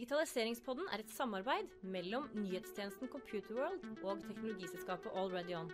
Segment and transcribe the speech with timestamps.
[0.00, 5.66] Digitaliseringspodden er et samarbeid mellom nyhetstjenesten Computerworld og teknologiselskapet AlreadyOn.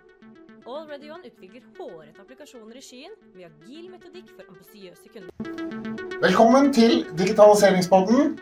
[0.66, 6.18] AlreadyOn utvikler hårete applikasjoner i skyen med agil metodikk for ambisiøse kunder.
[6.24, 8.34] Velkommen til Digitaliseringspodden.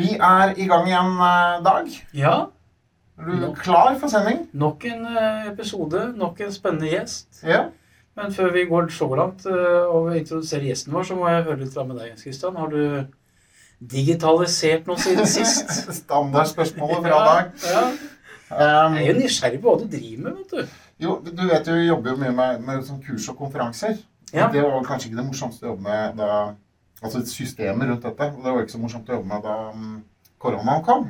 [0.00, 1.92] Vi er i gang igjen, eh, Dag.
[2.14, 2.34] Ja,
[3.18, 4.48] Er du klar for sending?
[4.54, 7.42] nok en eh, episode, nok en spennende gjest.
[7.44, 7.66] Ja.
[8.16, 11.60] Men før vi går så langt eh, og introduserer gjesten vår, så må jeg høre
[11.66, 12.56] litt fra med deg, Jens Christian.
[12.56, 13.04] Har du
[13.80, 15.70] digitalisert noe siden sist?
[16.02, 17.52] Standardspørsmålet fra deg.
[17.70, 17.84] Ja.
[18.50, 20.80] Um, Jeg er jo nysgjerrig på hva du driver med, vet du.
[21.06, 24.00] jo, du vet jo, vi jobber jo mye med, med sånn kurs og konferanser.
[24.34, 24.50] Ja.
[24.52, 26.40] Det var kanskje ikke det morsomste å jobbe med da
[27.00, 28.26] Altså systemet rundt dette.
[28.36, 29.94] Og det var ikke så morsomt å jobbe med da um,
[30.42, 31.06] koronaen kom.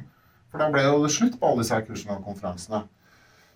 [0.52, 2.84] For da ble jo det slutt på alle disse her kursene og konferansene.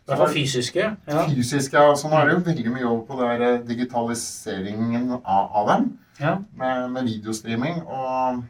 [0.05, 0.89] Hvert fall fysiske.
[1.07, 1.23] Ja.
[1.31, 1.95] Fysiske, ja.
[1.95, 5.87] Så nå er det jo veldig mye over på det eh, digitaliseringen av, av dem.
[6.19, 6.35] ja.
[6.59, 8.43] med, med videostreaming og,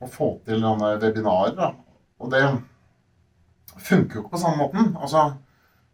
[0.00, 1.56] og få til sånne webinarer.
[1.56, 1.72] Da.
[2.20, 2.44] Og det
[3.76, 4.94] funker jo ikke på samme måten.
[5.00, 5.30] Altså,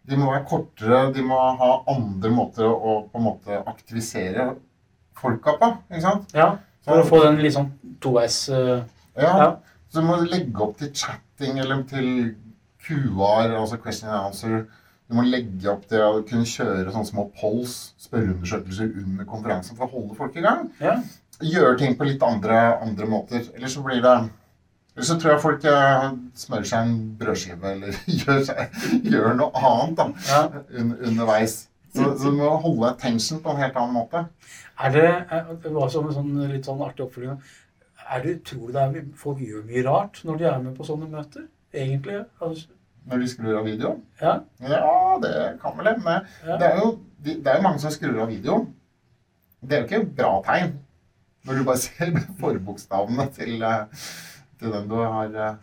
[0.08, 4.52] de må være kortere, de må ha andre måter å på en måte aktivisere
[5.18, 5.72] folka på.
[5.90, 6.36] ikke sant?
[6.36, 6.52] ja.
[6.82, 7.68] For å få den litt sånn
[8.02, 8.80] toveis uh,
[9.14, 9.50] Ja, Ja.
[9.92, 12.06] Så du må legge opp til chatting eller til
[12.80, 14.62] QR, altså question and answer.
[15.04, 19.84] Du må legge opp til å kunne kjøre sånne små polls, spørreundersøkelser under konferansen for
[19.84, 20.70] å holde folk i gang.
[20.80, 20.94] Ja.
[21.42, 23.44] Gjøre ting på litt andre, andre måter.
[23.56, 24.14] Eller så blir det
[24.94, 28.74] Eller så tror jeg folk eh, smører seg en brødskive eller gjør, seg,
[29.08, 30.40] gjør noe annet da, ja.
[30.80, 31.54] un, underveis.
[31.92, 34.24] Så, så du må holde attention på en helt annen måte.
[34.80, 37.40] Er det, er, det var som en sånn, litt sånn artig oppfølging.
[38.12, 40.86] Er det, tror du det er, folk gjør mye rart når de er med på
[40.88, 41.48] sånne møter?
[41.72, 42.22] Egentlig?
[42.44, 42.68] Altså,
[43.08, 44.00] Når de skrur av videoen.
[44.20, 44.36] ja.
[44.60, 46.18] Ja, det kan vel hende.
[46.44, 46.56] Ja.
[46.60, 46.90] Det, er jo,
[47.24, 48.68] det er jo mange som skrur av videoen.
[49.62, 50.74] Det er jo ikke bra tegn.
[51.44, 54.04] Når du bare ser forbokstavene til, eh,
[54.60, 55.56] til den du har eh,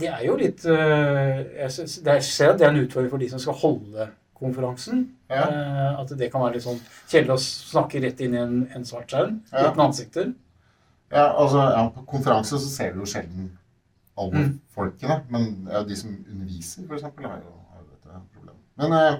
[0.00, 3.28] Det er jo litt øh, Jeg er- ser at det er en utfordring for de
[3.30, 5.08] som skal holde konferansen.
[5.28, 5.42] Ja.
[5.50, 6.78] Eh, at det kan være litt sånn
[7.10, 9.64] kjedelig å snakke rett inn i en, en svart skjerm Ja.
[9.70, 10.32] uten ansikter.
[11.10, 13.50] Ja, altså, ja, På konferanse så ser du jo sjelden
[14.18, 14.60] alle Mm.
[14.74, 15.22] folkene.
[15.30, 17.54] Men ja, de som underviser, f.eks., har jo
[17.90, 18.62] dette problemet.
[18.78, 19.18] Men eh,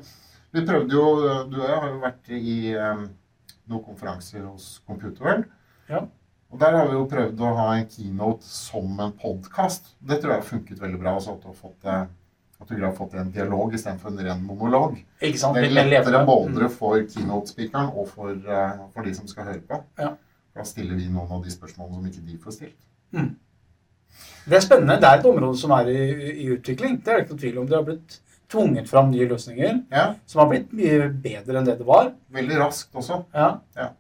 [0.53, 1.05] vi prøvde jo
[1.51, 3.05] Du og jeg har jo vært i eh,
[3.69, 5.45] noen konferanser hos Computerworld.
[5.89, 6.05] Ja.
[6.53, 9.91] Og der har vi jo prøvd å ha en keynote som en podkast.
[10.01, 11.15] Det tror jeg har funket veldig bra.
[11.19, 12.07] Altså at du har fått, eh,
[12.61, 14.97] at du har fått en dialog istedenfor en ren monolog.
[15.21, 15.59] Ikke sant?
[15.59, 19.83] Det er lettere både for keynote-speakeren og for, eh, for de som skal høre på.
[19.99, 20.15] Ja.
[20.57, 22.81] Da stiller vi noen av de spørsmålene som ikke de får stilt.
[23.13, 23.37] Mm.
[24.49, 24.97] Det er spennende.
[25.01, 26.01] Det er et område som er i,
[26.47, 26.97] i utvikling.
[27.05, 27.67] Det er det ikke noe tvil om.
[27.69, 31.77] Det har blitt tvunget fram nye løsninger Ja, som har blitt mye bedre enn det
[31.79, 32.15] det var.
[32.33, 33.25] veldig raskt også.
[33.35, 33.59] Ja.
[33.77, 33.91] Ja.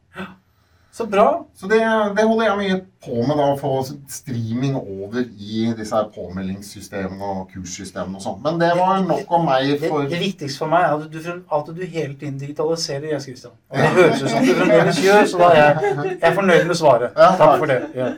[0.98, 1.44] Så bra.
[1.54, 1.78] Så det,
[2.16, 3.69] det holder jeg mye på med, da, å få
[4.10, 8.41] streaming over i disse her påmeldingssystemene og kurssystemene og sånn.
[8.42, 11.31] Men det var nok om meg Det, for det viktigste for meg er at du,
[11.60, 13.54] at du hele tiden digitaliserer, Jens Christian.
[13.70, 16.66] Og det høres ut som du fremdeles gjør, så da er jeg, jeg er fornøyd
[16.72, 17.15] med svaret.
[17.15, 17.80] Ja, Takk for det.
[17.94, 18.12] Ja.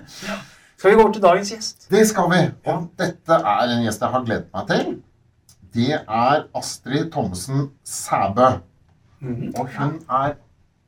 [0.80, 1.88] Skal vi gå over til dagens gjest?
[1.92, 2.42] Det skal vi.
[2.72, 4.94] Og dette er en gjest jeg har gledet meg til.
[5.76, 8.54] Det er Astrid Thommessen Sæbø.
[9.20, 9.50] Mhm.
[9.60, 10.38] Og hun er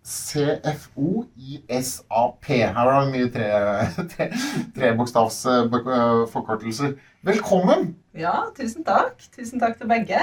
[0.05, 2.45] CFO i SAP.
[2.49, 4.33] Her var det mye tre- tre-
[4.75, 6.93] trebokstavsforkortelser.
[7.23, 7.97] Velkommen!
[8.19, 9.23] Ja, tusen takk.
[9.37, 10.19] Tusen takk til begge.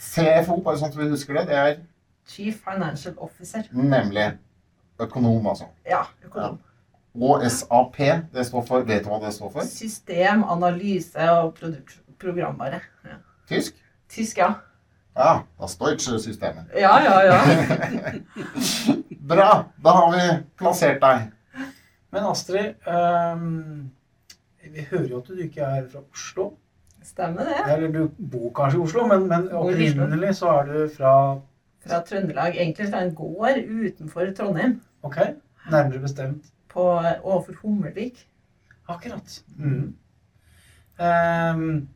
[0.00, 1.74] CFO, bare sånn at vi husker det, det er
[2.28, 3.62] Chief Financial Officer.
[3.72, 4.30] nemlig
[5.00, 5.64] økonom, altså.
[5.86, 6.58] Ja, økonom.
[7.20, 7.96] Og SAP,
[8.32, 9.60] det står for Vet du hva det står for?
[9.68, 12.80] System, analyse og produkt, programvare.
[13.04, 13.10] Ja.
[13.48, 13.74] Tysk?
[14.08, 14.52] Tysk, ja.
[15.16, 16.64] Ja, das deutsche systemet.
[16.74, 17.38] Ja, ja, ja.
[19.30, 19.64] Bra!
[19.84, 20.24] Da har vi
[20.58, 21.30] plassert deg.
[22.10, 23.90] Men Astrid, um,
[24.72, 26.50] vi hører jo at du ikke er fra Oslo.
[27.04, 27.62] Stemmer det.
[27.72, 31.14] Eller du bor kanskje i Oslo, men, men opprinnelig så er du fra
[31.84, 32.56] Fra Trøndelag.
[32.56, 34.78] Egentlig fra en gård utenfor Trondheim.
[35.04, 35.18] Ok,
[35.70, 36.86] nærmere bestemt På,
[37.22, 38.24] overfor Hummelvik.
[38.88, 39.42] Akkurat.
[39.56, 39.94] Mm.
[41.00, 41.88] Ehm,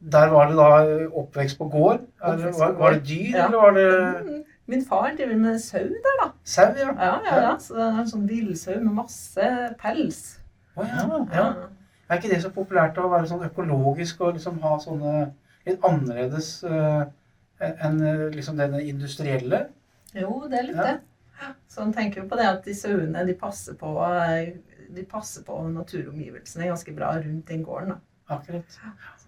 [0.00, 2.00] der var det da oppvekst på gård.
[2.22, 3.46] Oppvekst på var, var det dyr, Ja.
[3.46, 3.90] eller var det
[4.30, 6.30] Mm, Min far driver med sau der, da.
[6.44, 6.64] sau?
[6.78, 6.92] Ja.
[6.94, 7.56] Ja, ja, ja.
[7.58, 10.38] Så det er en sånn villsau med masse pels.
[10.76, 11.46] Å ja, ja.
[12.08, 15.32] Er ikke det så populært å være sånn økologisk og liksom ha sånne
[15.66, 17.04] litt annerledes uh,
[17.60, 19.66] enn eh, liksom denne industrielle?
[20.14, 20.82] Jo, det er litt Ja.
[20.82, 21.00] det.
[21.68, 24.52] Så han tenker jo på det at de sauene de passer på, eh,
[24.94, 27.88] de passer på naturomgivelsene ganske bra rundt den gården.
[27.88, 27.96] da.
[28.30, 28.76] Akkurat.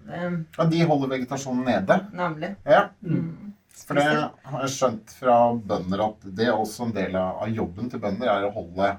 [0.07, 0.21] Det,
[0.59, 1.97] Ja, de holder vegetasjonen nede.
[2.13, 2.57] nemlig.
[2.67, 3.53] Ja, Mm.
[3.87, 4.03] for det
[4.45, 8.29] har jeg skjønt fra bønder at det er også en del av jobben til bønder
[8.29, 8.97] er å holde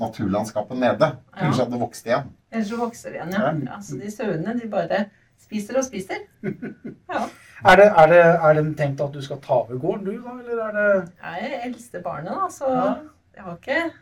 [0.00, 1.10] naturlandskapet nede.
[1.36, 1.64] Ellers Ja.
[1.64, 2.30] hadde det vokst igjen.
[2.52, 3.52] Ellers så vokser de igjen, ja.
[3.74, 3.78] Ja.
[3.80, 5.06] Så de sauene, de bare
[5.38, 6.24] spiser og spiser.
[7.10, 7.26] Ja.
[7.64, 10.30] Er det, er, det, er det tenkt at du skal ta over gården, du, da?
[10.40, 12.94] Eller er det Jeg er eldste barnet, da, så Ja.
[13.36, 13.92] jeg har ikke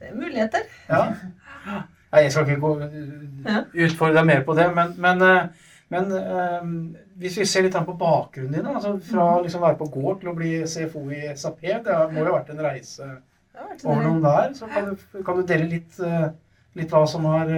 [0.00, 0.62] Det er muligheter.
[0.88, 1.14] Ja.
[2.12, 2.70] Nei, jeg skal ikke gå,
[3.86, 6.12] utfordre deg mer på det, men, men, eh, men
[6.62, 6.72] um,
[7.22, 9.36] hvis vi ser litt på bakgrunnen din, altså fra Mm.
[9.36, 12.38] å liksom være på gård til å bli CFO i SAP, det må jo ha
[12.38, 13.10] vært en reise
[13.84, 14.54] over noen der.
[14.54, 16.00] Så kan du, kan du dele litt,
[16.74, 17.50] litt hva som har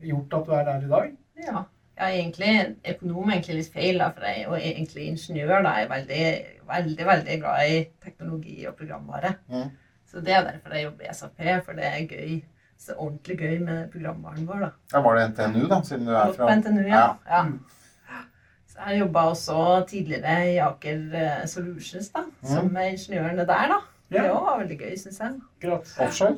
[0.00, 1.16] gjort at du er der i dag?
[1.46, 1.64] Ja.
[1.96, 2.54] Jeg er egentlig
[2.92, 5.62] økonom er egentlig litt feil, da, for jeg er egentlig ingeniør.
[5.64, 5.70] da.
[5.78, 6.24] Jeg er veldig,
[6.68, 9.30] veldig veldig glad i teknologi og programvare.
[9.48, 9.70] Mm.
[10.10, 12.34] Så det er derfor jeg jobber i SAP, for det er gøy.
[12.78, 14.70] Så ordentlig gøy med programvaren vår, da.
[14.92, 17.04] Ja, var det NTNU, da, siden du er fra på NTNU, ja.
[17.26, 17.40] ja.
[18.10, 18.20] ja.
[18.70, 23.78] Så jeg jobba også tidligere i Aker eh, Solutions, da, som er ingeniørene der, da.
[24.12, 25.38] Det Ja, også var veldig gøy, syns jeg.
[25.56, 25.94] akkurat.
[26.04, 26.36] offshore?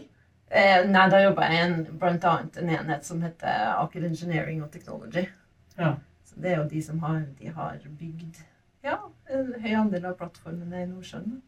[0.49, 4.63] Eh, nei, da jobba jeg i en, blant annet en enhet som heter Aker Engineering
[4.65, 5.27] og Technology.
[5.77, 5.91] Ja.
[6.25, 8.39] Så det er jo de som har, de har bygd
[8.87, 8.97] ja,
[9.35, 11.43] en høy andel av plattformene i Nordsjøen.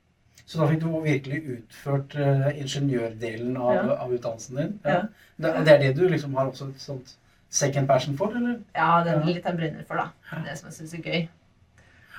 [0.46, 3.96] Så da fikk du virkelig utført uh, ingeniørdelen av, Ja.
[4.04, 4.80] av utdannelsen din?
[4.84, 5.00] Ja.
[5.36, 7.14] Det, det er det du liksom har også et sånt
[7.50, 8.60] second passion for, eller?
[8.76, 9.26] Ja, det er Ja.
[9.26, 10.40] litt jeg brenner for, da.
[10.44, 11.28] Det som jeg syns er gøy.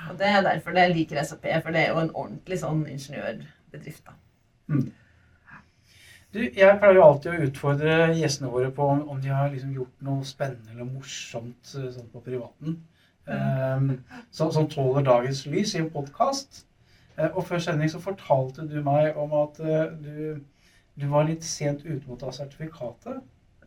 [0.09, 4.03] Og det er derfor jeg liker SAP, for det er jo en ordentlig sånn ingeniørbedrift,
[4.07, 4.13] da.
[6.31, 9.73] Du, jeg pleier jo alltid å utfordre gjestene våre på om, om de har liksom
[9.75, 12.77] gjort noe spennende eller morsomt eh, sånn på privaten.
[13.27, 13.89] Um,
[14.31, 16.63] så, som tåler dagens lys i en podkast.
[17.33, 20.41] Og før sending så fortalte du meg om at eh, du,
[21.01, 23.21] du var litt sent ute mot ta sertifikatet.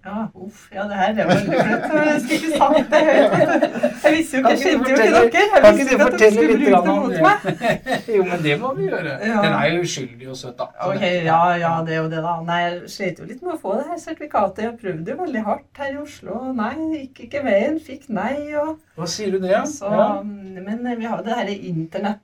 [0.05, 0.69] Ja, uff.
[0.75, 2.07] Ja, det her er veldig flaut.
[2.13, 4.03] Jeg skulle ikke sagt det høyt.
[4.05, 5.61] Jeg visste jo ikke, jeg kjente jo ikke dere.
[5.65, 7.47] Jeg visste ikke at dere skulle bruke det mot meg.
[8.17, 9.15] jo, men det må vi gjøre.
[9.31, 9.39] Ja.
[9.47, 10.67] Den er jo uskyldig og søt, da.
[10.89, 12.35] Ok, ja, ja, det er jo det, da.
[12.51, 14.63] Nei, jeg slet jo litt med å få det her sertifikatet.
[14.67, 16.43] Jeg prøvde jo veldig hardt her i Oslo.
[16.61, 17.81] Nei, gikk ikke veien.
[17.89, 18.37] Fikk nei.
[18.61, 19.57] og Hva sier du det?
[19.73, 19.95] så,
[20.27, 22.24] Men vi har jo det her i internetten,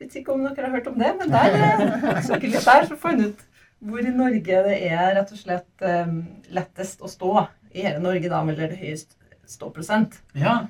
[0.00, 3.22] Vet ikke om dere har hørt om det, men der eh, litt der, så fant
[3.24, 3.44] ut
[3.86, 6.10] hvor i Norge det er rett og slett eh,
[6.56, 7.32] lettest å stå.
[7.76, 9.16] I hele Norge, da, eller det høyest
[9.48, 10.20] ståprosent.
[10.36, 10.64] ja.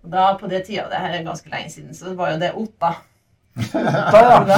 [0.00, 2.54] Og da, på det tida, det her er ganske lenge siden, så var jo det
[2.56, 2.94] Otta.
[3.74, 4.36] Da, ja.
[4.48, 4.56] Da,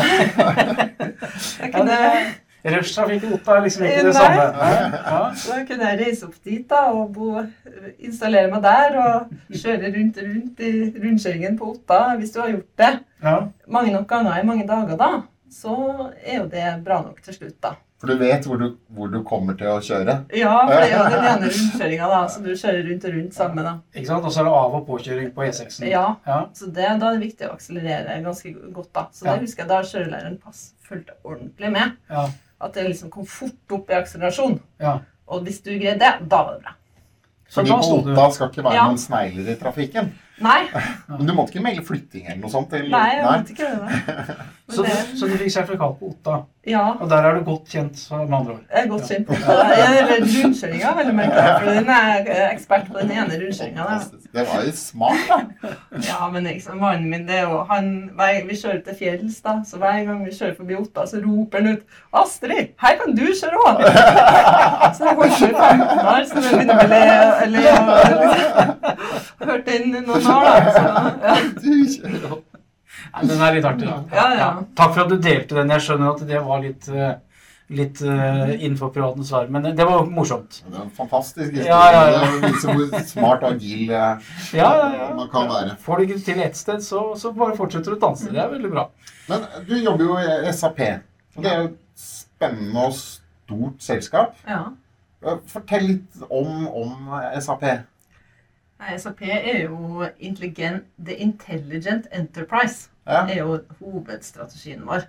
[1.59, 1.97] da kunne
[2.65, 4.13] jeg opp er liksom ikke det Nei.
[4.13, 4.45] samme.
[4.57, 5.01] Nei.
[5.03, 5.21] Ja.
[5.35, 7.43] Så da kunne jeg reise opp dit da, og bo,
[7.99, 10.73] installere meg der og kjøre rundt og rundt i
[11.03, 12.01] rundkjøringen på Otta.
[12.21, 12.93] Hvis du har gjort det
[13.23, 13.37] Ja.
[13.69, 17.61] mange nok ganger i mange dager, da, så er jo det bra nok til slutt,
[17.63, 17.75] da.
[18.03, 20.25] For du vet hvor du, hvor du kommer til å kjøre.
[20.35, 23.35] Ja, for det er jo den ene rundkjøringa, da, så du kjører rundt og rundt
[23.37, 23.75] sammen, da.
[23.95, 24.25] Ikke sant?
[24.25, 25.87] Og så er det av- og påkjøring på E6-en.
[25.91, 26.41] Ja, Ja.
[26.55, 29.07] så det, da er det viktig å akselerere ganske godt, da.
[29.13, 29.33] Så Ja.
[29.37, 31.93] det husker jeg da kjørelæreren pass fulgte ordentlig med.
[32.11, 32.27] Ja.
[32.63, 34.61] At det liksom kom fort opp i akselerasjon.
[34.81, 34.99] ja.
[35.33, 36.73] Og hvis du greide det, da var det bra.
[37.49, 38.83] Så Fordi Otta skal ikke være Ja.
[38.89, 40.11] noen snegler i trafikken.
[40.43, 40.59] Nei,
[41.09, 42.73] Men du måtte ikke melde flytting eller noe sånt?
[42.77, 42.91] Eller?
[42.91, 44.37] nei, jeg måtte ikke det.
[44.77, 44.97] Så, det.
[45.21, 48.37] så du fikk sertifikat på Otta, Ja, og der er du godt kjent, så med
[48.39, 48.59] andre ord.
[48.71, 49.55] jeg er godt kjent Ja.
[49.75, 51.47] Eller rundkjøringa, vel å merke.
[51.59, 53.87] For den er ekspert på den ene rundkjøringa.
[54.37, 55.73] Det var jo smart, da.
[56.07, 59.57] Ja, men liksom, mannen min, det er jo han, hver, Vi kjører til fjells, da,
[59.67, 61.83] så hver gang vi kjører forbi Otta, så roper han ut
[62.15, 63.83] 'Astrid, her kan du kjøre òg!'
[64.95, 69.91] Så jeg holdt på i 15 år, så det begynner å le og Hørt den
[69.91, 70.73] noen år, da.
[70.79, 70.83] Så,
[71.27, 71.37] ja.
[71.59, 72.52] Du kjører opp.
[73.13, 73.89] Nei, den er litt artig.
[73.89, 73.99] da.
[74.15, 74.49] Ja, ja.
[74.79, 75.71] Takk for at du delte den.
[75.75, 77.15] Jeg skjønner at det var litt, eh,
[77.73, 80.59] litt uh, innenfor privatens svar, men det var morsomt.
[80.67, 81.69] Det er en fantastisk historie.
[81.71, 82.27] Ja, ja, ja.
[82.43, 85.09] Det viser hvor smart og agil eh, Ja, ja, ja.
[85.17, 85.77] man kan være.
[85.81, 88.29] Får du ikke til ett sted, så, så bare fortsetter du å danse.
[88.33, 88.87] Det er veldig bra.
[89.31, 90.85] Men du jobber jo i SAP.
[91.39, 94.37] Det er jo et spennende og stort selskap.
[94.49, 94.65] ja.
[95.47, 97.63] Fortell litt om, om SAP.
[98.83, 102.89] Nei, SAP er jo intelligent, The Intelligent Enterprise.
[103.07, 103.25] Ja.
[103.27, 105.05] er jo hovedstrategien vår.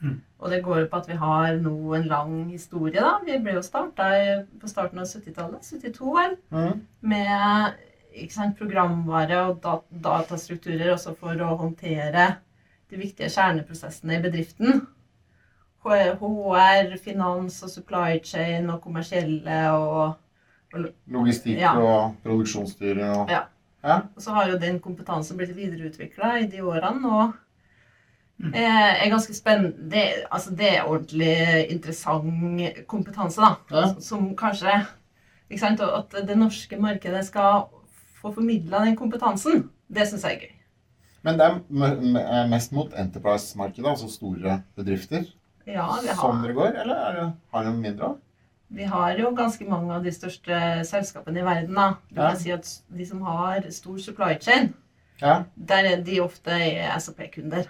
[0.00, 0.20] Mm.
[0.38, 3.00] Og det går jo på at vi har nå en lang historie.
[3.00, 3.18] da.
[3.24, 4.06] Vi ble jo starta
[4.60, 6.80] på starten av 70-tallet, 72 vel, Mm.
[7.00, 7.74] med
[8.14, 12.36] ikke sant, programvare og dat datastrukturer også for å håndtere
[12.90, 14.86] de viktige kjerneprosessene i bedriften.
[15.84, 20.16] HR, finans og supply chain og kommersielle og
[20.74, 21.74] Logistikk Ja.
[21.78, 23.42] og produksjonsstyre og Ja.
[23.84, 24.00] Ja.
[24.18, 27.06] Så har jo den kompetansen blitt videreutvikla i de årene.
[27.06, 27.32] og
[28.38, 28.52] Mm.
[28.54, 29.88] eh, er ganske spennende.
[29.90, 33.54] Det, altså, det er ordentlig interessant kompetanse, da.
[33.70, 33.94] Ja.
[33.98, 34.86] Som kanskje
[35.50, 37.64] ikke sant, At det norske markedet skal
[38.20, 40.52] få formidla den kompetansen, det syns jeg er gøy.
[41.22, 41.46] Men det
[42.26, 45.24] er mest mot Enterprise-markedet, altså store bedrifter,
[45.66, 46.80] Ja, vi som har, dere går?
[46.82, 48.16] Eller er det, har dere mindre òg?
[48.68, 51.74] Vi har jo ganske mange av de største selskapene i verden.
[51.74, 51.94] da.
[52.10, 52.30] Du Ja.
[52.30, 54.74] kan si at De som har stor supply chain,
[55.22, 55.44] Ja.
[55.56, 57.64] der er de ofte er SAP-kunder.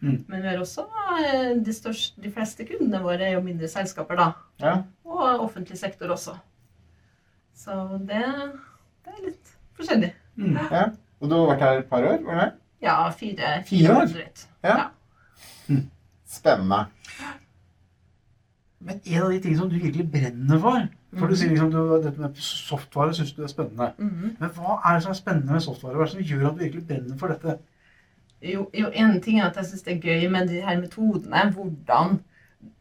[0.00, 0.24] Mm.
[0.28, 0.86] Men vi har også
[1.24, 4.32] eh, de, største, de fleste kundene våre er jo mindre selskaper, da.
[4.60, 4.82] ja.
[5.04, 6.34] Og offentlig sektor også.
[7.54, 8.24] Så det,
[9.04, 10.12] det er litt forskjellig.
[10.36, 10.58] Mm.
[10.70, 10.84] ja.
[11.20, 12.18] Og du har vært her et par år?
[12.24, 12.52] var det?
[12.82, 14.06] Ja, fire, Fire år?
[14.06, 14.46] drøyt.
[14.64, 14.88] Ja.
[16.26, 16.86] Spennende.
[18.84, 21.36] Men en av de tingene som du virkelig brenner for For du Mhm.
[21.38, 23.92] sier liksom du, dette med software syns du er spennende.
[23.98, 24.36] Mhm.
[24.40, 25.94] Men hva er det som er spennende med software?
[25.94, 27.58] Hva er det som gjør at du virkelig brenner for dette?
[28.42, 31.52] Jo, jo, en ting er at jeg syns det er gøy med de her metodene.
[31.54, 32.20] Hvordan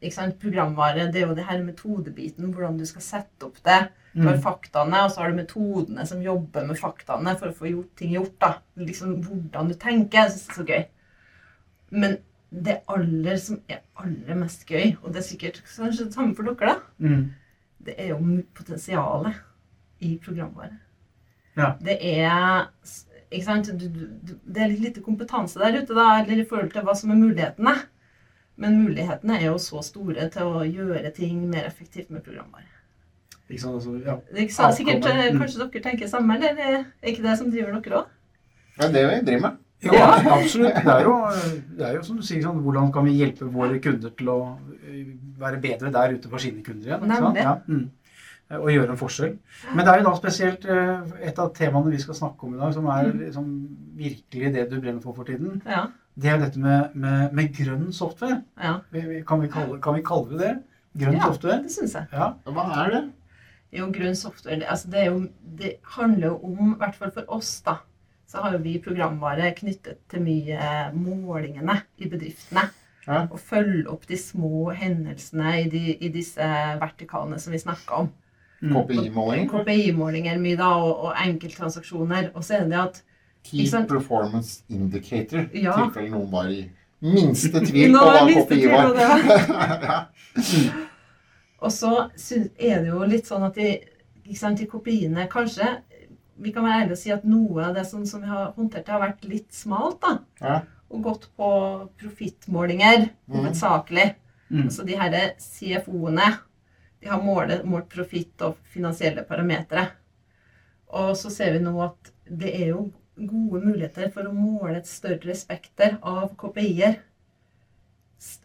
[0.02, 2.52] ikke sant, Programvare det er jo det her metodebiten.
[2.54, 3.90] Hvordan du skal sette opp det.
[4.16, 4.42] Du har Mm.
[4.44, 8.14] faktaene, og så har du metodene som jobber med faktaene for å få gjort ting
[8.14, 8.40] gjort.
[8.42, 8.54] da.
[8.78, 10.24] Liksom Hvordan du tenker.
[10.24, 10.86] Jeg syns det er så gøy.
[11.92, 12.18] Men
[12.54, 16.44] det aller som er aller mest gøy, og det er sikkert kanskje det samme for
[16.44, 17.32] dere, da, Mm.
[17.86, 18.18] det er jo
[18.54, 19.34] potensialet
[20.02, 20.78] i programvare.
[21.58, 21.74] Ja.
[21.82, 22.68] Det er
[23.32, 23.66] ikke sant?
[23.80, 26.82] Du, du, du- det er litt lite kompetanse der ute, da, eller i forhold til
[26.86, 27.76] hva som er mulighetene.
[28.56, 32.70] Men mulighetene er jo så store til å gjøre ting mer effektivt med programvare.
[33.50, 33.76] Ikke sant?
[33.80, 34.18] Altså, ja.
[34.38, 34.76] Ikke sant?
[34.78, 35.32] Sikkert, eh.
[35.34, 38.08] Kanskje dere tenker samme, eller er ikke det som driver dere òg?
[38.78, 39.58] Det er det vi driver med.
[39.84, 40.06] Ja.
[40.38, 40.76] absolutt.
[40.86, 41.16] Det er, jo,
[41.78, 44.38] det er jo som du sier, sånn, hvordan kan vi hjelpe våre kunder til å
[44.88, 45.10] eh,
[45.42, 47.04] være bedre der ute for sine kunder igjen?
[47.04, 47.38] ikke sant?
[47.42, 47.58] Ja.
[47.68, 47.90] Mm.
[48.54, 49.32] Og gjøre en forskjell.
[49.74, 52.60] Men det er jo da spesielt eh, et av temaene vi skal snakke om i
[52.62, 53.20] dag, som er Mm.
[53.26, 53.48] liksom
[53.98, 55.62] virkelig det du brenner for for tiden.
[55.66, 55.88] Ja.
[56.16, 58.44] Det er dette med, med, med grønn software.
[58.62, 58.76] ja.
[59.28, 60.54] Kan vi kalle, kan vi kalle det det?
[61.02, 61.26] Grønn Ja.
[61.32, 61.64] software?
[61.64, 62.06] Det syns jeg.
[62.14, 62.34] Ja.
[62.46, 63.04] Hva er det?
[63.74, 65.24] Jo, grønn software det, altså det, er jo,
[65.58, 67.80] det handler jo om, i hvert fall for oss, da,
[68.34, 70.58] så har jo vi programvare knyttet til mye
[70.98, 72.64] målingene i bedriftene.
[73.06, 73.28] Ja.
[73.30, 76.48] Og følge opp de små hendelsene i, de, i disse
[76.82, 78.10] vertikalene som vi snakka om.
[78.64, 78.74] Mm.
[78.74, 79.50] KPI-måling?
[79.52, 82.32] KPI-målinger mye da, og, og enkelttransaksjoner.
[82.34, 83.02] Og så er det at
[83.44, 83.86] Key liksom.
[83.92, 85.46] Performance Indicator.
[85.54, 85.76] I Ja.
[85.84, 86.64] tilfelle noen var i
[87.04, 88.98] minste tvil på hva KPI var.
[89.04, 90.04] ja.
[91.64, 91.94] Og så
[92.60, 93.70] er det jo litt sånn at de,
[94.26, 95.70] liksom sant, de kopiene kanskje
[96.44, 98.88] Vi kan være ærlige og si at noe av det som, som vi har håndtert,
[98.92, 100.02] har vært litt smalt.
[100.04, 100.18] da.
[100.42, 100.62] Ja.
[100.94, 101.48] Og gått på
[102.02, 103.36] profittmålinger Mm.
[103.38, 104.16] hovedsakelig.
[104.52, 104.64] Mm.
[104.68, 106.28] Altså de her CFO-ene
[107.02, 109.88] de har målet, målt profitt og finansielle parametere.
[110.94, 114.88] Og så ser vi nå at det er jo gode muligheter for å måle et
[114.88, 117.00] større spekter av KPI-er.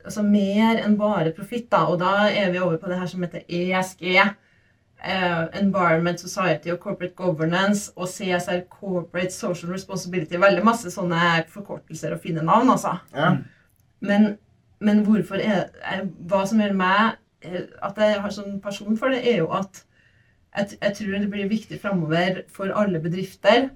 [0.04, 1.84] Altså mer enn bare profitt, da.
[1.86, 4.34] Og da er vi over på det her som heter ESG.
[5.04, 10.38] Eh, Environment, Society og Corporate Governance og CSR Corporate Social Responsibility.
[10.40, 12.96] Veldig masse sånne forkortelser og fine navn, altså.
[13.14, 13.32] Ja.
[14.00, 14.36] Men,
[14.80, 19.14] men hvorfor er, er Hva som gjør meg eh, at jeg har sånn person for
[19.14, 19.84] det, er jo at
[20.56, 23.68] jeg, jeg tror det blir viktig framover for alle bedrifter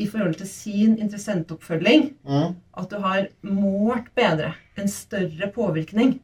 [0.00, 2.54] i forhold til sin interessentoppfølging Mm.
[2.80, 6.20] at du har målt bedre, en større påvirkning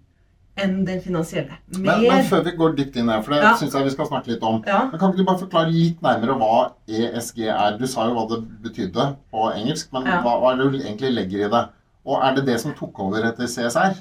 [0.64, 1.56] enn den finansielle.
[1.76, 3.54] Men, Mer men før vi går dypt inn her, for det Ja.
[3.56, 4.62] synes jeg vi skal snakke litt om.
[4.66, 4.84] Ja.
[4.90, 7.78] Men Kan ikke du bare forklare litt nærmere hva ESG er?
[7.78, 10.20] Du sa jo hva det betydde på engelsk, men Ja.
[10.22, 11.68] hva, hva er det du egentlig legger i det?
[12.06, 13.96] Og er det det som tok over etter CSR?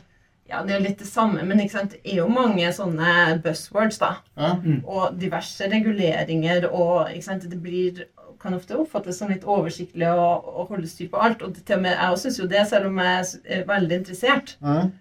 [0.49, 1.91] ja, det er litt det samme, men ikke sant?
[1.91, 4.13] det er jo mange sånne buzzwords, da.
[4.37, 4.53] Ja.
[4.87, 8.05] og diverse reguleringer, og ikke sant, det blir,
[8.39, 11.41] kan ofte oppfattes som litt oversiktlig og, og holde styr på alt.
[11.41, 13.25] Og til og med, jeg også syns jo det, selv om jeg
[13.57, 14.55] er veldig interessert.
[14.61, 14.91] Mm.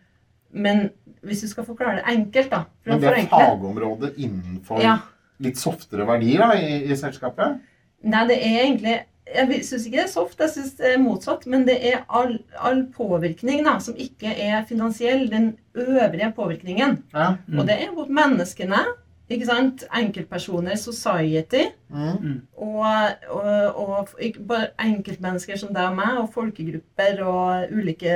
[0.53, 0.91] Men
[1.27, 4.97] hvis du skal forklare det enkelt, da Men det er et fagområdet innenfor Ja.
[5.43, 7.61] litt softere verdier da, i, i selskapet?
[8.07, 11.47] Nei, det er egentlig Jeg syns ikke det er soft, jeg syns det er motsatt.
[11.51, 15.25] Men det er all, all påvirkning da, som ikke er finansiell.
[15.33, 17.03] Den øvrige påvirkningen.
[17.13, 17.33] Ja.
[17.49, 17.59] Mm.
[17.59, 18.85] Og det er mot menneskene.
[19.27, 19.83] Ikke sant?
[19.91, 21.65] Enkeltpersoner, society.
[21.91, 22.45] Mm.
[22.63, 22.87] Og,
[23.35, 28.15] og, og ikke bare enkeltmennesker som deg og meg, og folkegrupper og ulike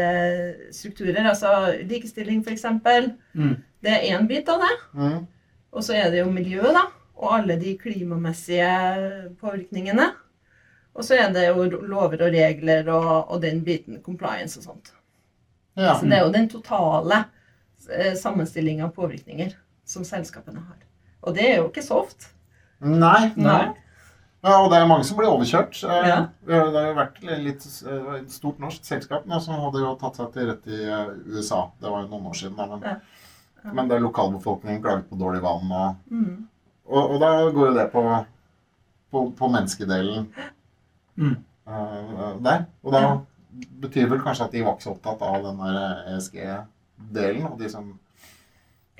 [0.74, 1.24] strukturer.
[1.24, 2.68] Altså likestilling, f.eks.
[3.34, 3.56] Mm.
[3.82, 4.72] Det er én bit av det.
[4.94, 5.18] Mm.
[5.70, 6.86] Og så er det jo miljøet, da.
[7.20, 8.70] Og alle de klimamessige
[9.40, 10.06] påvirkningene.
[10.94, 14.92] Og så er det jo lover og regler og, og den biten, compliance og sånt.
[15.78, 15.96] Ja.
[15.98, 17.24] Så det er jo den totale
[17.90, 19.54] eh, sammenstillinga av påvirkninger
[19.86, 20.89] som selskapene har.
[21.22, 22.30] Og det er jo ikke soft.
[22.80, 23.32] Nei.
[23.36, 23.74] Nei.
[24.42, 25.82] Ja, og det er mange som blir overkjørt.
[25.84, 26.20] Eh, Ja.
[26.46, 30.16] Det har jo vært litt eh, et stort norsk selskap nå, som hadde jo tatt
[30.16, 31.66] seg til rett i eh, USA.
[31.80, 32.56] Det var jo noen år siden.
[32.56, 32.94] Da, men, Ja.
[33.64, 33.72] Ja.
[33.76, 35.70] men det er lokalbefolkningen klaget på dårlig vann.
[35.70, 36.48] Og, Mm.
[36.88, 38.04] og, og da går jo det på,
[39.12, 40.32] på, på menneskedelen
[41.20, 41.36] Mm.
[41.68, 42.64] eh, der.
[42.82, 43.20] Og da
[43.82, 47.44] betyr vel kanskje at de var ikke så opptatt av den der ESG-delen.
[47.52, 47.98] Og de som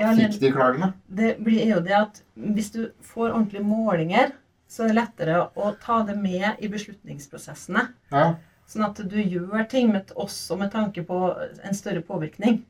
[0.00, 0.92] fikk de klagene?
[1.06, 4.32] det blir jo det at hvis du får ordentlige målinger,
[4.70, 7.88] så er det lettere å ta det med i beslutningsprosessene.
[8.14, 8.26] Ja.
[8.70, 12.60] Sånn at du gjør ting med, også med tanke på en større påvirkning.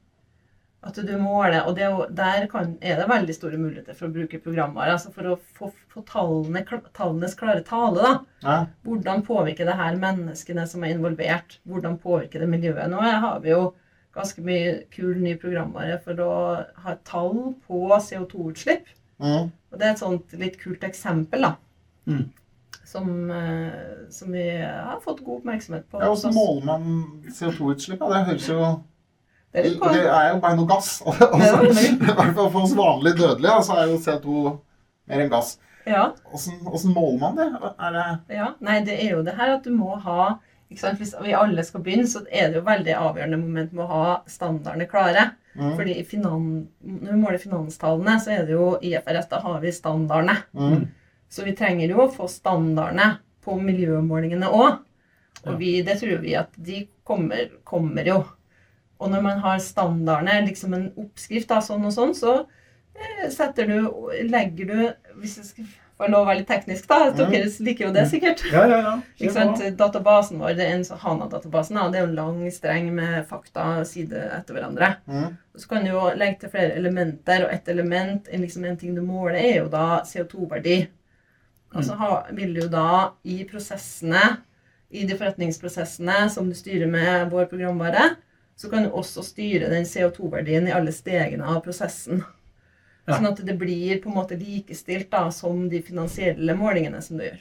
[0.80, 4.14] At du måler, og det, er der kan, er det veldig store muligheter for å
[4.14, 4.94] bruke programvare.
[4.94, 6.62] Altså for å få, få tallene,
[6.96, 8.00] tallenes klare tale.
[8.00, 8.14] da.
[8.46, 8.56] ja.
[8.88, 11.58] Hvordan påvirker det her menneskene som er involvert?
[11.68, 12.88] Hvordan påvirker det miljøet?
[12.88, 13.66] Nå har vi jo
[14.14, 16.32] ganske mye kul ny programvare for å
[16.84, 18.90] ha tall på CO2-utslipp.
[19.20, 19.50] Mm.
[19.50, 21.54] Og det er et sånt litt kult eksempel, da.
[22.10, 22.28] Mm.
[22.90, 26.00] Som, eh, som vi har fått god oppmerksomhet på.
[26.02, 26.86] ja Hvordan måler man
[27.28, 28.00] CO2-utslipp?
[28.00, 28.08] da?
[28.16, 28.60] Det høres jo
[29.52, 31.02] Det er Det er jo bare noe gass.
[31.06, 31.62] Altså.
[31.86, 34.56] I hvert fall for oss vanlige dødelige så er jo CO2
[35.10, 35.58] mer enn gass.
[35.88, 37.46] Ja, hvordan måler man det?
[37.80, 38.50] Er det ja.
[38.60, 40.34] Nei, det er jo det her at du må ha?
[40.70, 44.12] Hvis vi alle skal begynne, så er det jo veldig avgjørende moment med å ha
[44.30, 45.24] standardene klare.
[45.58, 45.72] mm.
[45.76, 50.36] Fordi når vi måler finanstallene, så er det jo IFRS, da har vi standardene.
[50.54, 50.86] Mm.
[51.30, 54.78] Så vi trenger jo å få standardene på miljømålingene òg.
[55.48, 58.22] Og vi, det tror vi at de kommer, kommer jo.
[59.00, 62.34] Og når man har standardene, liksom en oppskrift, da, sånn og sånn, så
[62.94, 63.78] eh, setter du
[64.28, 65.70] Legger du Hvis jeg skal
[66.08, 67.10] lov å være litt teknisk, da.
[67.10, 67.18] Mm.
[67.18, 68.44] Dere liker jo det sikkert.
[68.48, 68.92] Ja, ja, ja.
[69.18, 69.60] Ikke sant?
[69.76, 73.82] Databasen vår, det er en sånn HANA-databasen, da, det er en lang streng med fakta
[73.88, 74.94] side etter hverandre.
[75.10, 75.36] Mm.
[75.60, 78.96] Så kan du jo legge til flere elementer, og et element, en, liksom en ting
[78.96, 80.78] du måler, er jo da CO2-verdi.
[81.76, 84.24] Og så vil du da i prosessene,
[84.90, 88.08] i de forretningsprosessene som du styrer med vår programvare,
[88.58, 92.24] så kan du også styre den CO2-verdien i alle stegene av prosessen.
[93.10, 93.18] Ja.
[93.18, 97.26] Sånn at det blir på en måte likestilt da, som de finansielle målingene som du
[97.26, 97.40] gjør.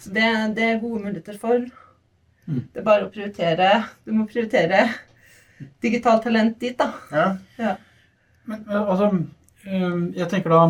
[0.00, 1.66] Så det, det er gode muligheter for.
[2.46, 2.62] Mm.
[2.72, 3.70] Det er bare å prioritere.
[4.06, 4.86] Du må prioritere
[5.84, 6.92] digitalt talent dit, da.
[7.58, 7.74] Ja.
[8.46, 9.10] Men men, altså,
[10.14, 10.60] jeg tenker da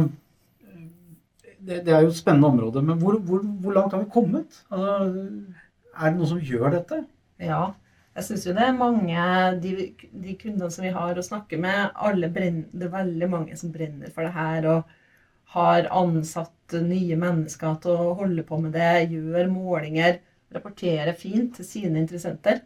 [1.67, 4.61] det, det er jo et spennende område, men hvor, hvor, hvor langt har vi kommet?
[4.71, 5.17] Altså,
[5.97, 7.01] er det noen som gjør dette?
[7.43, 7.63] Ja.
[8.17, 9.25] Jeg syns jo det er mange
[9.61, 9.73] de,
[10.25, 13.73] de kundene som vi har å snakke med, alle brenner, det er veldig mange som
[13.75, 14.95] brenner for det her og
[15.57, 20.19] har ansatt nye mennesker til å holde på med det, gjør målinger,
[20.55, 22.65] rapporterer fint til sine interessenter.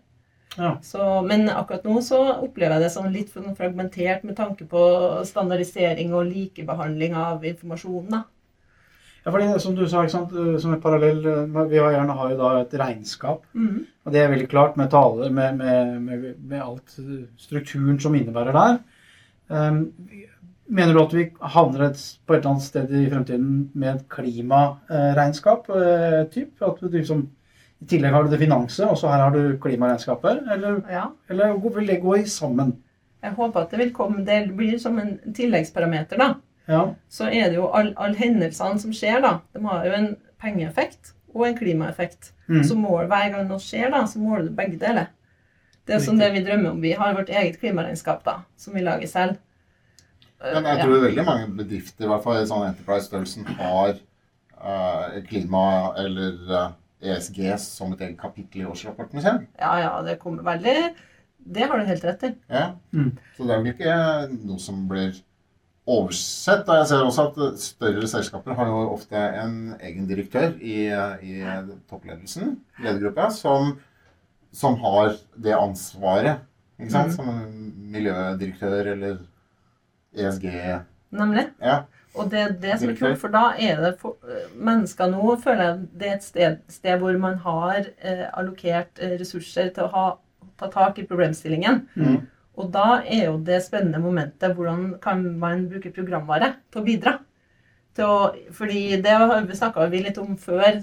[0.56, 0.76] Ja.
[0.82, 4.82] Så, men akkurat nå så opplever jeg det som litt fragmentert med tanke på
[5.28, 8.10] standardisering og likebehandling av informasjonen.
[8.16, 8.22] da.
[9.26, 12.38] Ja, fordi som du sa, øh, som en parallell, øh, vi har gjerne har jo
[12.38, 13.86] da et regnskap, Mm.
[14.04, 18.14] og det er veldig klart med tale, med, med, med, med alt øh, strukturen som
[18.14, 18.78] innebærer der.
[19.50, 19.92] Um,
[20.68, 24.08] mener du at vi havner et, på et eller annet sted i fremtiden med et
[24.08, 26.48] klimaregnskap, øh, typ?
[26.62, 27.28] At du liksom,
[27.80, 31.04] i tillegg har du det finanse, og så her har du klimaregnskapet, eller, Ja.
[31.28, 32.76] eller vil det gå i sammen?
[33.22, 36.34] Jeg håper at det vil komme, det blir som en tilleggsparameter, da.
[36.70, 39.32] Ja, så er det jo alle all hendelsene som skjer, da.
[39.56, 42.32] De har jo en pengeeffekt og en klimaeffekt.
[42.48, 42.62] mm.
[42.66, 45.10] Så mål, hver gang noe skjer, da, så måler du begge deler.
[45.86, 46.80] Det er som det vi drømmer om.
[46.82, 49.38] Vi har vårt eget klimaregnskap, da, som vi lager selv.
[50.40, 50.84] Men jeg Ja.
[50.84, 53.98] tror veldig mange bedrifter, i hvert fall i sånn enterprise-størrelsen, har
[54.60, 55.64] uh, klima
[56.00, 56.70] eller uh,
[57.02, 59.46] ESG som et eget kapittel i årsrapporten sin.
[59.58, 60.94] ja, ja, det kommer veldig
[61.40, 62.34] Det har du helt rett i.
[62.52, 62.66] Ja.
[62.92, 63.10] Mm.
[63.36, 63.94] Så det er vel ikke
[64.46, 65.14] noe som blir
[65.86, 66.66] oversett.
[66.68, 70.82] Og jeg ser også at større selskaper har jo ofte en egen direktør i,
[71.22, 71.40] i
[71.90, 73.74] toppledelsen, ledergruppa, som,
[74.52, 76.46] som har det ansvaret.
[76.80, 77.12] Ikke sant?
[77.12, 77.16] Mm.
[77.16, 79.18] Som en miljødirektør eller
[80.16, 80.46] ESG
[81.10, 81.48] Nemlig.
[81.62, 81.82] Ja.
[82.14, 85.36] Og det er det som er kult, for da er det for, eh, mennesker nå
[85.42, 89.86] føler jeg det er et sted, sted hvor man har eh, allokert eh, ressurser til
[89.86, 90.04] å ha,
[90.58, 91.84] ta tak i problemstillingen.
[91.94, 92.16] Mm.
[92.60, 97.16] Og da er jo det spennende momentet hvordan kan man bruke programvare til å bidra.
[97.96, 99.16] Til å, fordi det
[99.56, 100.82] snakka vi litt om før,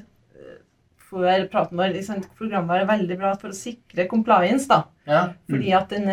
[1.10, 1.94] før praten vår.
[1.96, 4.68] Liksom, programvare er veldig bra for å sikre compliance.
[4.72, 4.84] da.
[5.08, 5.24] ja.
[5.50, 6.10] Fordi at den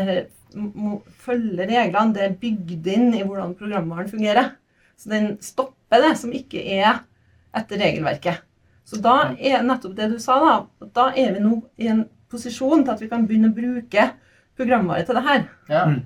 [1.24, 2.14] følger reglene.
[2.14, 4.54] Det er bygd inn i hvordan programvaren fungerer.
[5.00, 7.02] Så den stopper det som ikke er
[7.54, 8.42] etter regelverket.
[8.84, 10.88] Så da er nettopp det du sa, da.
[10.94, 14.10] Da er vi nå i en posisjon til at vi kan begynne å bruke
[14.56, 15.46] programvare til det her.
[15.68, 15.86] ja.
[15.90, 16.02] Mm.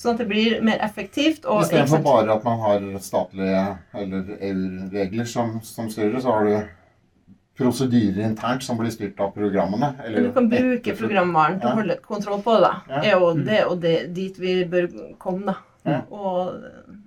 [0.00, 1.44] Sånn at det blir mer effektivt.
[1.44, 3.64] Og, I Istedenfor for bare at man har statlige
[4.00, 6.54] eller EU-regler som, som styrer, så har du
[7.60, 9.92] prosedyrer internt som blir styrt av programmene.
[10.06, 12.72] Eller, du kan bruke programvaren til å holde kontroll på det.
[12.88, 13.02] Ja.
[13.02, 14.88] er jo det og det dit vi bør
[15.20, 15.58] komme, da.
[15.84, 15.98] Ja.
[16.12, 16.56] Og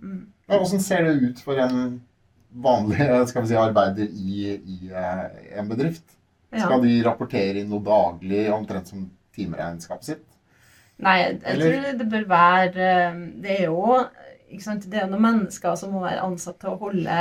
[0.02, 1.80] mm, Men hvordan ser det ut for en
[2.64, 5.26] vanlig skal vi si, arbeider i, i eh,
[5.58, 6.06] en bedrift?
[6.54, 6.68] ja.
[6.68, 10.26] Skal de rapportere inn noe daglig, omtrent som timeregnskapet sitt?
[11.00, 14.06] Nei, jeg Eller- tror det bør være eh, Det er jo
[14.60, 14.86] sant?
[14.92, 17.20] Det er noen mennesker som må være ansatt til å holde,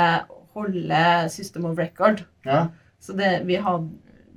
[0.53, 2.25] holde system of record.
[2.45, 2.67] Ja.
[3.01, 3.83] Så det, vi har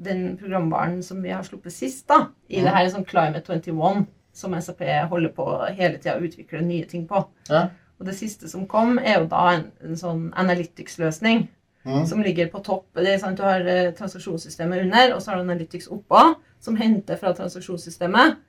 [0.02, 2.64] den programvaren som vi har sluppet sist, da, i mm.
[2.64, 5.46] det her sånn Climate 21, som SAP holder på
[5.76, 7.20] hele tida å utvikle nye ting på.
[7.48, 7.68] Ja.
[8.00, 11.46] Og det siste som kom, er jo da en, en sånn analytics-løsning
[11.86, 12.06] Mm.
[12.06, 12.86] som ligger på topp.
[12.94, 16.76] Det er sant, Du har eh, transaksjonssystemet under, og så har du Analytics oppå, som
[16.76, 18.40] henter fra transaksjonssystemet.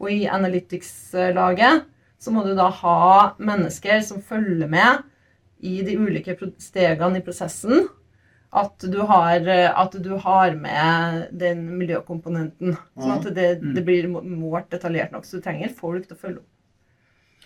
[0.00, 1.86] Og i Analytics-laget
[2.20, 5.04] så må du da ha mennesker som følger med
[5.64, 7.88] i de ulike stegene i prosessen.
[8.50, 12.74] At du har, at du har med den miljøkomponenten.
[12.98, 15.28] Sånn at det, det blir målt detaljert nok.
[15.28, 16.48] Så du trenger folk til å følge opp.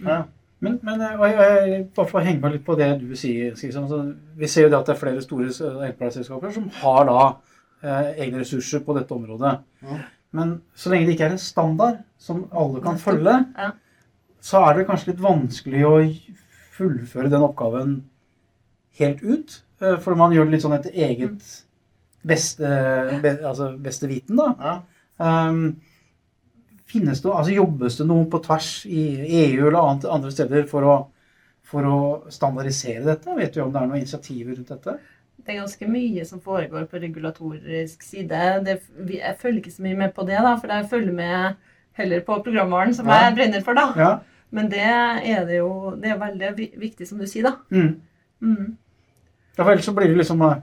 [0.01, 0.23] Ja.
[0.65, 1.35] Men, men eh, jeg,
[1.71, 3.89] jeg, bare for å henge meg litt på det du sier, liksom.
[3.91, 4.01] så
[4.39, 5.51] Vi ser jo det at det er flere store
[5.91, 7.19] elpleieselskaper som har da
[7.85, 9.59] eh, egne ressurser på dette området.
[9.85, 9.99] Ja.
[10.35, 13.71] Men så lenge det ikke er en standard som alle kan følge, Ja.
[14.43, 15.95] så er det kanskje litt vanskelig å
[16.75, 17.95] fullføre den oppgaven
[18.99, 19.63] helt ut.
[19.81, 21.47] Eh, for man gjør det litt sånn etter eget
[22.27, 22.67] beste,
[23.23, 24.55] be, altså beste viten, da.
[24.59, 24.75] Ja.
[25.49, 25.77] Um,
[26.91, 29.03] finnes det, altså Jobbes det noe på tvers i
[29.45, 30.95] EU eller annet, andre steder for å,
[31.63, 31.99] for å
[32.33, 33.37] standardisere dette?
[33.39, 34.97] Vet du om det er noen initiativer rundt dette?
[35.45, 38.29] Det er ganske mye som foregår på regulatorisk side.
[38.65, 38.79] Det,
[39.13, 41.55] jeg følger ikke så mye med på det, da, for jeg følger med
[41.99, 43.19] heller på programvaren, som Ja.
[43.29, 43.75] jeg brenner for.
[43.75, 43.93] da.
[43.97, 44.19] Ja.
[44.51, 47.53] Men det er det jo det er veldig viktig, som du sier, da.
[47.71, 48.01] Mm.
[48.41, 48.77] Mm.
[49.59, 50.57] ja for ellers så blir det liksom eh,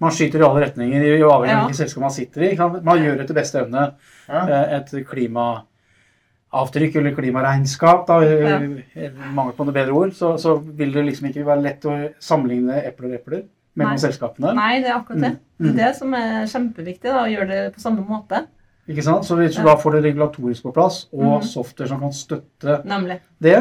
[0.00, 1.60] Man skyter i alle retninger, i avhengig av Ja.
[1.64, 2.56] hvilket selskap man sitter i.
[2.84, 3.94] Man gjør etter beste evne
[4.28, 4.42] Ja.
[4.48, 8.58] eh, et klimaavtrykk eller klimaregnskap, da, Ja.
[8.96, 12.12] eh, mangel på noe bedre ord, så, så vil det liksom ikke være lett å
[12.20, 13.42] sammenligne epler og epler
[13.76, 14.02] mellom Nei.
[14.02, 14.52] selskapene.
[14.56, 15.32] Nei, det er akkurat det.
[15.60, 15.66] Mm.
[15.66, 18.42] Det er det som er kjempeviktig, da, å gjøre det på samme måte.
[18.86, 19.26] Ikke sant?
[19.26, 21.46] Så hvis du da får det regulatorisk på plass, og mm.
[21.48, 23.18] software som kan støtte Nemlig.
[23.42, 23.56] det.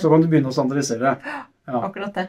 [0.00, 1.16] så kan du begynne å standardisere.
[1.68, 1.82] Ja.
[1.82, 2.28] Akkurat det.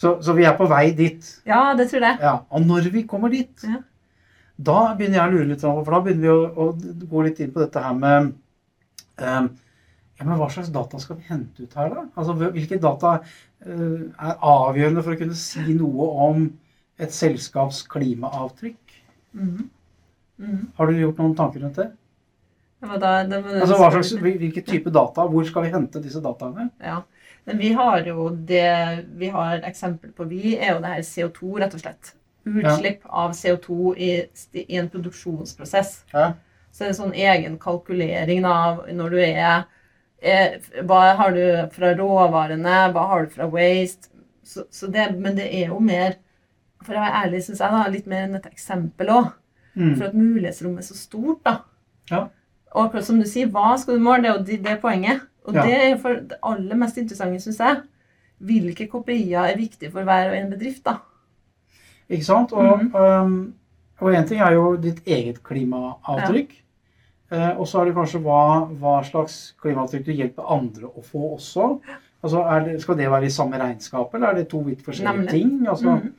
[0.00, 1.26] Så, så vi er på vei dit.
[1.46, 2.18] Ja, det tror jeg.
[2.22, 2.38] Ja.
[2.50, 3.82] Og når vi kommer dit, Ja.
[4.56, 7.52] da begynner jeg å lure litt, for da begynner vi å, å gå litt inn
[7.52, 8.32] på dette her med
[9.18, 9.50] um,
[10.14, 12.04] ja, men Hva slags data skal vi hente ut her, da?
[12.14, 16.46] Altså, Hvilke data uh, er avgjørende for å kunne si noe om
[16.98, 19.00] et selskaps klimaavtrykk?
[19.32, 19.70] Mhm.
[20.36, 20.72] Mhm.
[20.76, 21.90] Har du gjort noen tanker rundt det?
[22.84, 25.26] Ja, da, det Altså, hva slags, Hvilke type data?
[25.30, 26.68] Hvor skal vi hente disse dataene?
[26.82, 27.02] Ja.
[27.44, 31.58] Men vi har jo det vi har eksempel på, vi, er jo det her CO2,
[31.60, 32.14] rett og slett.
[32.44, 34.10] Utslipp av CO2 i,
[34.64, 35.94] i en produksjonsprosess.
[36.12, 36.32] Ja.
[36.72, 39.64] Så det er sånn egen kalkulering av når du er,
[40.24, 40.56] er
[40.88, 44.10] Hva har du fra råvarene, hva har du fra waste?
[44.44, 46.18] Så, så det, men det er jo mer
[46.84, 49.30] For å være ærlig, syns jeg, da, litt mer enn et eksempel òg.
[49.74, 49.94] Mm.
[49.96, 51.56] For at mulighetsrommet er så stort, da.
[52.10, 52.26] Ja.
[52.74, 54.22] Og akkurat som du sier, hva skal du måle?
[54.22, 55.20] Det er jo det, det er poenget.
[55.46, 55.62] Og Ja.
[55.66, 57.82] det er for det aller mest interessante, syns jeg.
[58.44, 60.96] Hvilke kopier er viktige for hver og en bedrift, da.
[62.10, 62.52] Ikke sant?
[62.52, 62.94] Og, mm.
[62.94, 63.54] um,
[64.00, 66.52] og en ting er jo ditt eget klimaavtrykk.
[67.32, 68.40] Eh, og så er det kanskje hva,
[68.78, 71.70] hva slags klimaavtrykk du hjelper andre å få også.
[72.24, 75.30] Altså, det, Skal det være i samme regnskap, eller er det to vidt forskjellige Nemlig.
[75.30, 75.66] ting?
[75.68, 76.12] Altså, Mhm.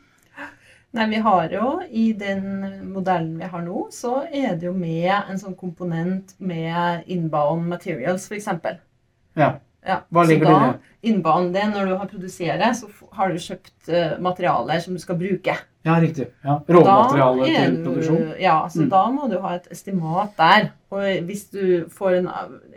[0.95, 2.45] Nei, vi har jo I den
[2.93, 8.27] modellen vi har nå, så er det jo med en sånn komponent med inbound materials,
[8.31, 8.47] f.eks.
[9.35, 9.55] Ja.
[9.85, 13.29] Ja, Hva så ligger det i da, Inbound, det når du har produsere, så har
[13.29, 15.53] du kjøpt eh, materialer som du skal bruke.
[15.85, 16.25] Ja, riktig.
[16.41, 16.55] Ja.
[16.65, 18.23] Da Råmateriale er til produksjon.
[18.41, 18.89] Ja, så Mm.
[18.89, 20.71] da må du ha et estimat der.
[20.89, 22.29] Og hvis du får en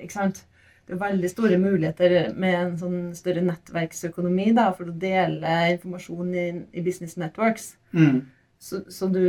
[0.02, 0.42] Ikke sant.
[0.88, 6.30] Det er veldig store muligheter med en sånn større nettverksøkonomi da, for å dele informasjon
[6.32, 7.74] i, i business networks.
[7.92, 8.22] Mm.
[8.58, 9.20] Så, så du,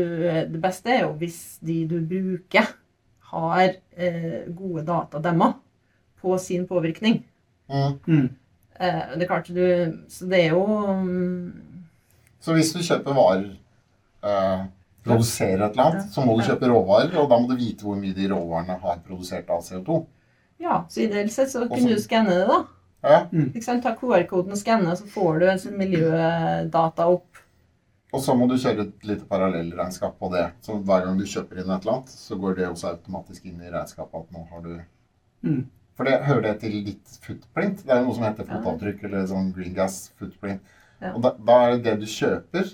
[0.50, 2.72] det beste er jo hvis de du bruker,
[3.30, 5.52] har eh, gode data, demma
[6.22, 7.20] på sin påvirkning.
[7.70, 8.00] Mm.
[8.08, 8.30] Mm.
[8.80, 9.66] Eh, det er klart du
[10.10, 11.52] Så det er jo um...
[12.40, 13.52] Så hvis du kjøper varer,
[14.24, 14.64] eh,
[15.04, 18.00] produserer et eller annet, så må du kjøpe råvarer, og da må du vite hvor
[18.00, 20.00] mye de råvarene har produsert av CO2.
[20.60, 22.60] Ja, så ideelt sett så kunne du skanne det, da.
[23.04, 23.20] Ja.
[23.32, 23.84] Ikke sant?
[23.86, 27.40] Ta QR-koden og skanne, så får du en sånn miljødata opp.
[28.12, 30.48] Og så må du kjøre et lite parallellregnskap på det.
[30.66, 33.62] Så hver gang du kjøper inn et eller annet, så går det også automatisk inn
[33.62, 34.80] i regnskapet at nå har du
[35.44, 35.62] Mm.
[35.96, 37.86] For det hører det til ditt footprint.
[37.86, 38.58] Det er noe som heter Ja.
[38.60, 40.60] fotavtrykk, eller sånn green gas footprint.
[41.02, 41.14] Ja.
[41.14, 42.74] Og da, da er det det du kjøper,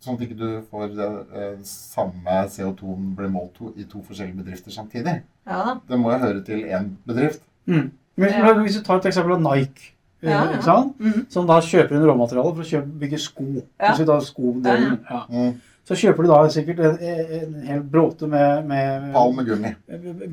[0.00, 4.36] sånn at ikke du får det, eh, samme CO2 blir målt to, i to forskjellige
[4.42, 5.22] bedrifter samtidig.
[5.46, 5.76] Ja.
[5.88, 7.42] Det må jo høre til én bedrift.
[7.66, 7.90] Mm.
[8.16, 8.52] Men, Ja.
[8.54, 10.52] Hvis du tar et eksempel av Nike, eh, Ja, ja.
[10.52, 10.98] ikke sant?
[11.00, 11.26] Mhm.
[11.30, 13.44] som da kjøper inn råmateriale for å kjøpe, bygge sko.
[13.80, 13.90] Ja.
[13.92, 15.24] Hvis vi tar skodelen, ja.
[15.30, 15.60] Mm.
[15.84, 19.74] Så kjøper du da sikkert en, en hel bråte med, med Pall med gummi.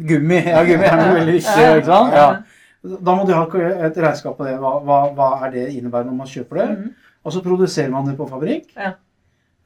[0.05, 0.35] Gummi.
[0.45, 1.63] Ja, gummi er noe veldig viktig.
[1.79, 2.13] Ikke sant?
[2.13, 2.43] Ja.
[2.83, 3.43] Da må du ha
[3.87, 4.57] et regnskap på det.
[4.59, 6.67] Hva, hva, hva er det innebærer når man kjøper det?
[6.77, 6.91] Mhm.
[7.25, 8.69] Og så produserer man det på fabrikk.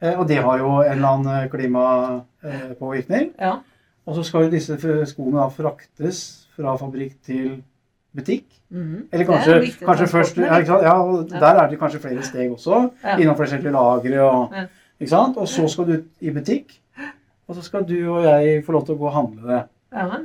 [0.01, 3.31] Eh, Og det har jo en eller annen klimapåvirkning.
[3.39, 3.55] Ja.
[4.05, 4.77] Og så skal jo disse
[5.09, 6.21] skoene da fraktes
[6.55, 7.61] fra fabrikk til
[8.15, 8.45] butikk.
[8.71, 9.07] Mhm.
[9.11, 10.83] Eller er kanskje, kanskje først ja, ikke sant?
[10.83, 11.39] ja, og Ja.
[11.39, 12.89] Der er det kanskje flere steg også.
[13.03, 13.17] Ja.
[13.17, 14.21] Innenfor forskjellige lagre.
[14.21, 14.53] Og,
[14.99, 15.37] ikke sant?
[15.37, 16.79] og så skal du i butikk.
[17.47, 19.63] Og så skal du og jeg få lov til å gå og handle det.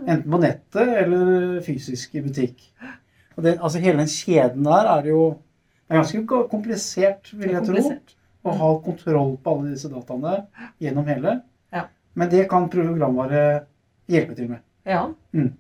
[0.07, 2.63] Enten på nettet eller fysisk i butikk.
[3.37, 5.37] Og det, altså Hele den kjeden der er jo
[5.89, 7.91] det er ganske komplisert, vil jeg tro.
[8.47, 10.47] Å ha kontroll på alle disse dataene
[10.83, 11.41] gjennom hele.
[11.73, 11.87] Ja.
[12.15, 13.67] Men det kan programvare
[14.09, 14.61] hjelpe til med.
[14.87, 15.09] Ja.
[15.35, 15.53] Mm.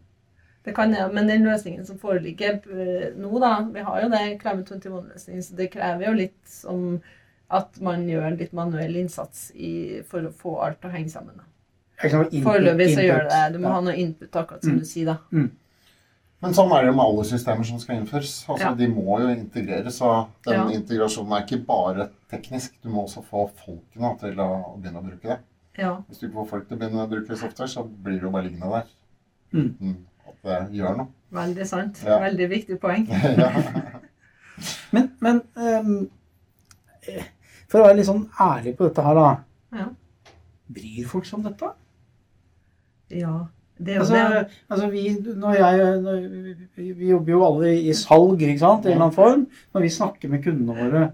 [0.66, 1.08] Det kan ja.
[1.12, 5.56] men den løsningen som foreligger eh, nå, da Vi har jo det Climate 21-løsningen, så
[5.56, 7.00] det krever jo litt som
[7.48, 11.10] at man gjør en litt manuell innsats i, for å få alt til å henge
[11.12, 11.36] sammen.
[11.38, 11.44] da.
[12.42, 13.52] Foreløpig så gjør det det.
[13.54, 13.74] Du må Ja.
[13.76, 14.78] ha noe input, akkurat som Mm.
[14.80, 15.16] du sier, da.
[16.44, 18.32] Men sånn er det med alle systemer som skal innføres.
[18.48, 18.74] Altså, Ja.
[18.74, 20.66] De må jo integreres, og den Ja.
[20.78, 22.74] integrasjonen er ikke bare teknisk.
[22.82, 25.38] Du må også få folkene til å, begynne å bruke det.
[25.78, 25.96] Ja.
[26.08, 28.30] Hvis du ikke får folk til å begynne å bruke software, så blir det jo
[28.30, 28.84] bare liggende der.
[29.52, 29.70] Mm.
[29.80, 29.96] Uten
[30.28, 31.08] at det gjør noe.
[31.32, 32.02] Veldig sant.
[32.04, 32.18] Ja.
[32.20, 33.06] Veldig viktig poeng.
[34.92, 36.10] Men, men ehm,
[37.08, 37.24] eh,
[37.68, 39.36] for å være litt sånn ærlig på dette her, da.
[39.76, 39.88] Ja.
[40.72, 41.72] Bryr folk seg om dette?
[43.10, 43.34] Ja.
[43.78, 44.46] Det Altså, det.
[44.70, 45.04] altså vi,
[45.36, 46.20] når jeg, når,
[46.76, 49.46] vi, vi jobber jo alle i salg, ikke sant, i en eller annen form.
[49.74, 51.06] Når vi snakker med kundene våre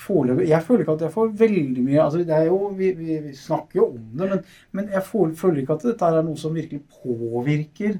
[0.00, 3.18] foreløpig Jeg føler ikke at jeg får veldig mye altså det er jo, vi, vi,
[3.20, 4.38] vi snakker jo om det, men,
[4.72, 7.98] men jeg får, føler ikke at dette er noe som virkelig påvirker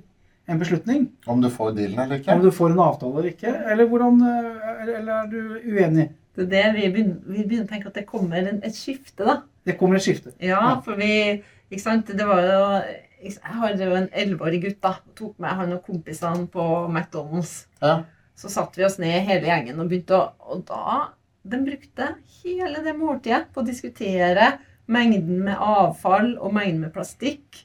[0.49, 1.07] en beslutning.
[1.27, 2.33] Om du får dealen eller ikke.
[2.35, 3.53] Om du får en avtale eller ikke.
[3.73, 6.09] Eller, hvordan, eller, eller er du uenig?
[6.37, 9.25] Det er det vi begynner, vi begynner å tenke at det kommer en, et skifte,
[9.25, 9.38] da.
[9.64, 10.35] Det kommer et skifte.
[10.45, 11.40] Ja, for vi
[11.73, 12.11] Ikke sant.
[12.12, 12.64] Det var jo
[13.25, 14.99] Jeg hadde jo en elleveårig gutt, da.
[15.01, 17.65] og Tok med han og kompisene på McDonald's.
[17.81, 18.03] Ja.
[18.37, 21.13] Så satte vi oss ned hele gjengen og begynte å Og da
[21.47, 22.09] De brukte
[22.43, 24.55] hele det måltidet på å diskutere
[24.91, 27.63] mengden med avfall og mengden med plastikk.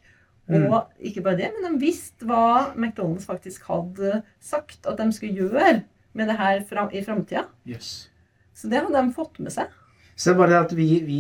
[0.50, 0.66] Mm.
[0.68, 5.46] Og ikke bare det, men de visste hva McDonald's faktisk hadde sagt at de skulle
[5.46, 5.82] gjøre
[6.18, 7.46] med det her i framtida.
[7.70, 8.10] Yes.
[8.56, 9.72] Så det hadde de fått med seg.
[10.20, 11.20] Så det er bare det at vi, vi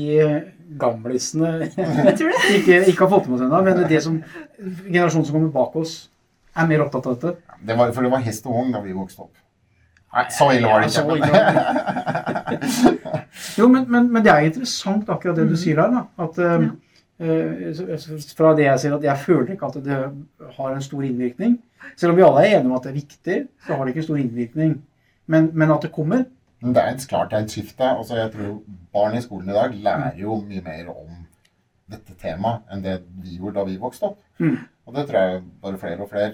[0.79, 1.69] gamlisene
[2.19, 2.39] tror det.
[2.59, 4.17] ikke, ikke har fått med oss ennå, men det som
[4.59, 5.93] generasjonen som kommer bak oss,
[6.59, 7.55] er mer opptatt av dette.
[7.63, 9.35] Det var, for det var hest og vogn da vi vokste opp.
[10.33, 11.17] Så ille var det Ja, ikke.
[11.21, 11.39] ille.
[13.59, 15.93] Jo, men, men, men det er interessant akkurat det du sier der.
[15.93, 16.63] da, at eh,
[17.21, 19.99] eh, så Fra det jeg sier at jeg føler ikke at det
[20.57, 21.59] har en stor innvirkning.
[21.95, 24.07] Selv om vi alle er enige om at det er viktig, så har det ikke
[24.09, 24.75] stor innvirkning.
[25.29, 26.25] Men, men at det kommer
[26.59, 27.87] Men det er et, klart det er et skifte.
[27.87, 28.59] Altså, jeg tror
[28.93, 31.17] barn i skolen i dag lærer jo mye mer om
[31.89, 34.19] dette temaet enn det vi gjorde da vi vokste opp.
[34.41, 34.57] Mm.
[34.85, 36.33] Og det tror jeg bare flere og flere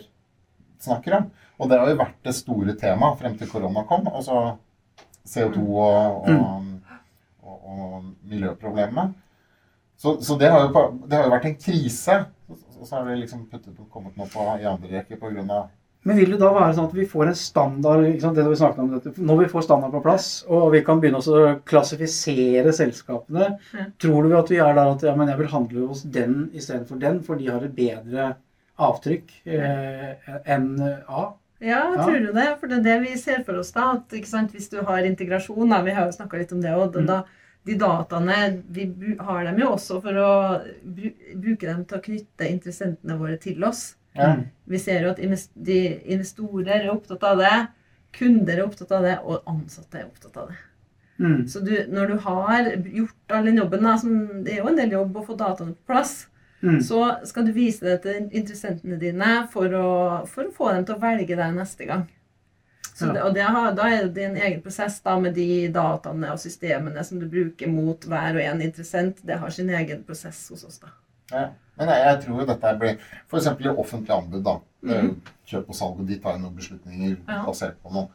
[0.84, 1.28] snakker om.
[1.60, 4.10] Og det har jo vært det store temaet frem til korona kom.
[4.12, 4.56] Altså
[5.26, 6.90] CO2 og, og,
[7.44, 9.14] og, og miljøproblemene.
[9.98, 12.18] Så, så det, har jo, det har jo vært en krise.
[12.50, 15.64] Og så har det liksom puttet, kommet noe på, i andre rekke pga.
[16.06, 18.92] Men vil det da være sånn at vi får en standard det vi snakket om
[18.94, 23.86] dette, Når vi får standard på plass, og vi kan begynne å klassifisere selskapene Ja.
[24.02, 27.02] Tror du at vi er der at ja, men jeg vil handle hos den istedenfor
[27.02, 28.36] den, for de har et bedre
[28.78, 30.70] avtrykk eh, enn
[31.08, 31.26] A?
[31.64, 32.48] Ja, jeg tror du det?
[32.60, 33.96] For det er det vi ser for oss da.
[33.96, 37.00] At sant, hvis du har integrasjon, da, vi har jo snakka litt om det òg,
[37.00, 37.08] Mm.
[37.08, 37.24] da,
[37.66, 40.32] de dataene vi har dem jo også for å
[40.84, 43.96] bruke dem til å knytte interessentene våre til oss.
[44.16, 44.36] Ja.
[44.68, 45.18] Vi ser jo at
[45.56, 47.68] de investorer er opptatt av det,
[48.16, 50.56] kunder er opptatt av det, og ansatte er opptatt av det.
[51.20, 51.48] Mm.
[51.48, 54.76] Så du, når du har gjort all den jobben, da, som det er jo en
[54.80, 56.28] del jobb å få dataene på plass,
[56.64, 56.80] Mm.
[56.82, 60.96] så skal du vise det til interessentene dine for å, for å få dem til
[60.96, 62.08] å velge deg neste gang.
[62.96, 63.14] Så Ja.
[63.14, 66.40] det, og det har, da er det en egen prosess da, med de dataene og
[66.40, 69.20] systemene som du bruker mot hver og en interessent.
[69.24, 70.80] Det har sin egen prosess hos oss.
[70.80, 70.88] da.
[71.32, 71.50] Ja.
[71.78, 73.48] Men jeg, jeg tror jo dette blir F.eks.
[73.60, 74.44] i offentlig anbud.
[74.46, 74.58] da.
[74.86, 75.10] Er
[75.50, 77.42] Kjøp og salg, og de tar jo noen beslutninger Ja.
[77.46, 78.08] basert på noe.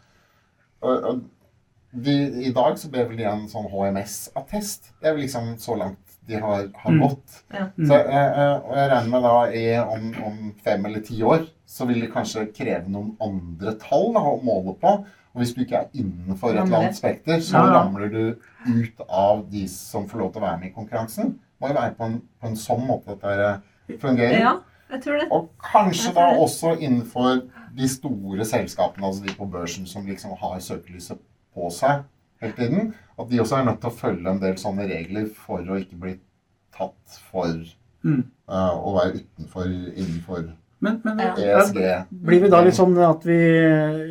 [0.82, 1.20] Og, og
[1.92, 2.14] de,
[2.46, 4.92] I dag så ber vel de en sånn HMS-attest.
[5.00, 7.00] Det er vel liksom så langt de har, har Mm.
[7.02, 7.42] gått.
[7.52, 7.64] Ja.
[7.76, 11.48] Så, eh, eh, og jeg regner med da i, om, om fem eller ti år
[11.66, 14.92] så vil det kanskje kreve noen andre tall da, å måle på.
[15.30, 18.22] Og hvis du ikke er innenfor et eller annet spekter, så ramler du
[18.66, 21.36] ut av de som får lov til å være med i konkurransen.
[21.60, 24.38] Må jo være på en, på en sånn måte at det eh, fungerer.
[24.40, 24.54] Ja,
[24.94, 25.26] jeg tror det.
[25.36, 27.42] Og kanskje da også innenfor
[27.76, 31.20] de store selskapene, altså de på børsen som liksom har søkelyset
[31.54, 32.06] på seg
[32.40, 35.60] hele tiden, at de også er nødt til å følge en del sånne regler for
[35.60, 36.16] å ikke bli
[36.76, 37.52] tatt for
[38.00, 38.22] Mm.
[38.48, 40.46] uh, å være utenfor innenfor
[40.80, 41.34] Men, men Ja.
[41.60, 41.78] ESG.
[42.24, 43.36] blir vi da litt sånn at vi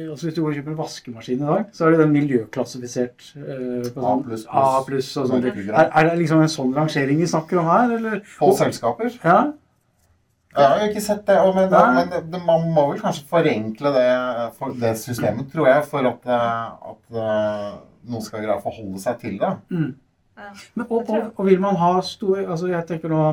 [0.06, 3.32] altså Hvis du går og kjøper en vaskemaskin i dag, så er det den miljøklassifisert
[3.42, 4.14] eh, A++.
[4.44, 5.48] sånn A pluss og sånn.
[5.50, 8.22] Er, er det liksom en sånn rangering vi snakker om her, eller?
[8.38, 9.16] På selskaper.
[9.24, 9.40] Ja.
[10.50, 13.26] Jeg har jo ikke sett det, og men, men det, det, man må vel kanskje
[13.30, 14.08] forenkle det,
[14.58, 17.68] for det systemet, tror jeg, for at, eh, at eh,
[18.10, 19.52] noen skal greie å forholde seg til det.
[19.70, 19.92] Mm.
[20.40, 20.50] Ja.
[20.74, 23.24] Men, og, og, og vil man ha store Altså, jeg tenker nå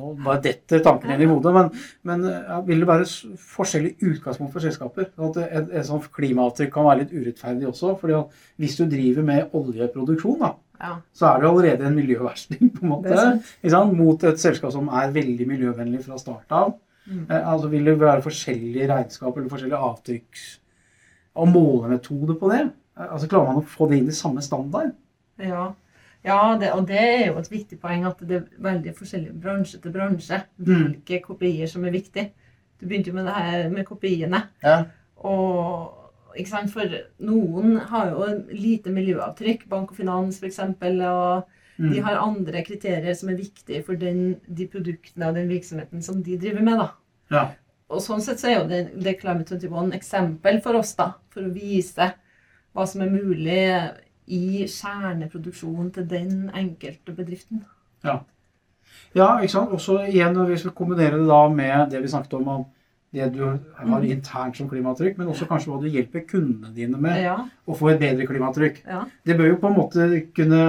[0.00, 1.70] Nå bare detter tanken inn i hodet, men,
[2.08, 3.06] men ja, vil det være
[3.52, 5.10] forskjellig utgangspunkt for selskaper?
[5.28, 7.94] At et, et sånt klimaavtrykk kan være litt urettferdig også.
[8.00, 8.18] fordi
[8.62, 10.94] hvis du driver med oljeproduksjon, da, Ja.
[11.12, 13.12] så er du allerede en miljøversting, på en måte.
[13.12, 13.82] Det?
[13.92, 16.72] Mot et selskap som er veldig miljøvennlig fra start av.
[17.06, 17.26] Mm.
[17.28, 20.40] Eh, altså Vil det være forskjellige regnskap eller forskjellige avtrykk
[21.40, 22.62] og målemetoder på det?
[22.98, 24.92] Eh, altså Klarer man å få det inn i samme standard?
[25.40, 25.70] Ja,
[26.24, 29.80] ja det, og det er jo et viktig poeng at det er veldig forskjellig bransje
[29.80, 32.26] til bransje hvilke kopier som er viktig.
[32.80, 34.42] Du begynte jo med det her med kopiene.
[34.64, 34.84] Ja.
[35.24, 36.86] Og ikke sant, For
[37.26, 40.60] noen har jo lite miljøavtrykk, bank og finans f.eks.
[40.60, 41.42] Og
[41.80, 41.92] Mm.
[41.94, 46.22] de har andre kriterier som er viktige for den, de produktene og den virksomheten som
[46.22, 46.76] de driver med.
[46.78, 46.88] da.
[47.30, 47.44] Ja.
[47.88, 51.40] Og sånn sett så er jo det, det Climate 21 eksempel for oss, da, for
[51.40, 52.10] å vise
[52.74, 53.94] hva som er mulig
[54.30, 57.64] i kjerneproduksjonen til den enkelte bedriften.
[58.04, 58.20] Ja,
[59.40, 59.72] ikke sant?
[59.74, 62.64] Også igjen, hvis vi kombinerer det da med det vi snakket om, om
[63.12, 67.18] det du har internt som klimatrykk, men også kanskje hva du hjelper kundene dine med
[67.24, 68.84] Ja, å få et bedre klimatrykk.
[68.86, 69.04] ja.
[69.26, 70.60] Det bør jo på en måte kunne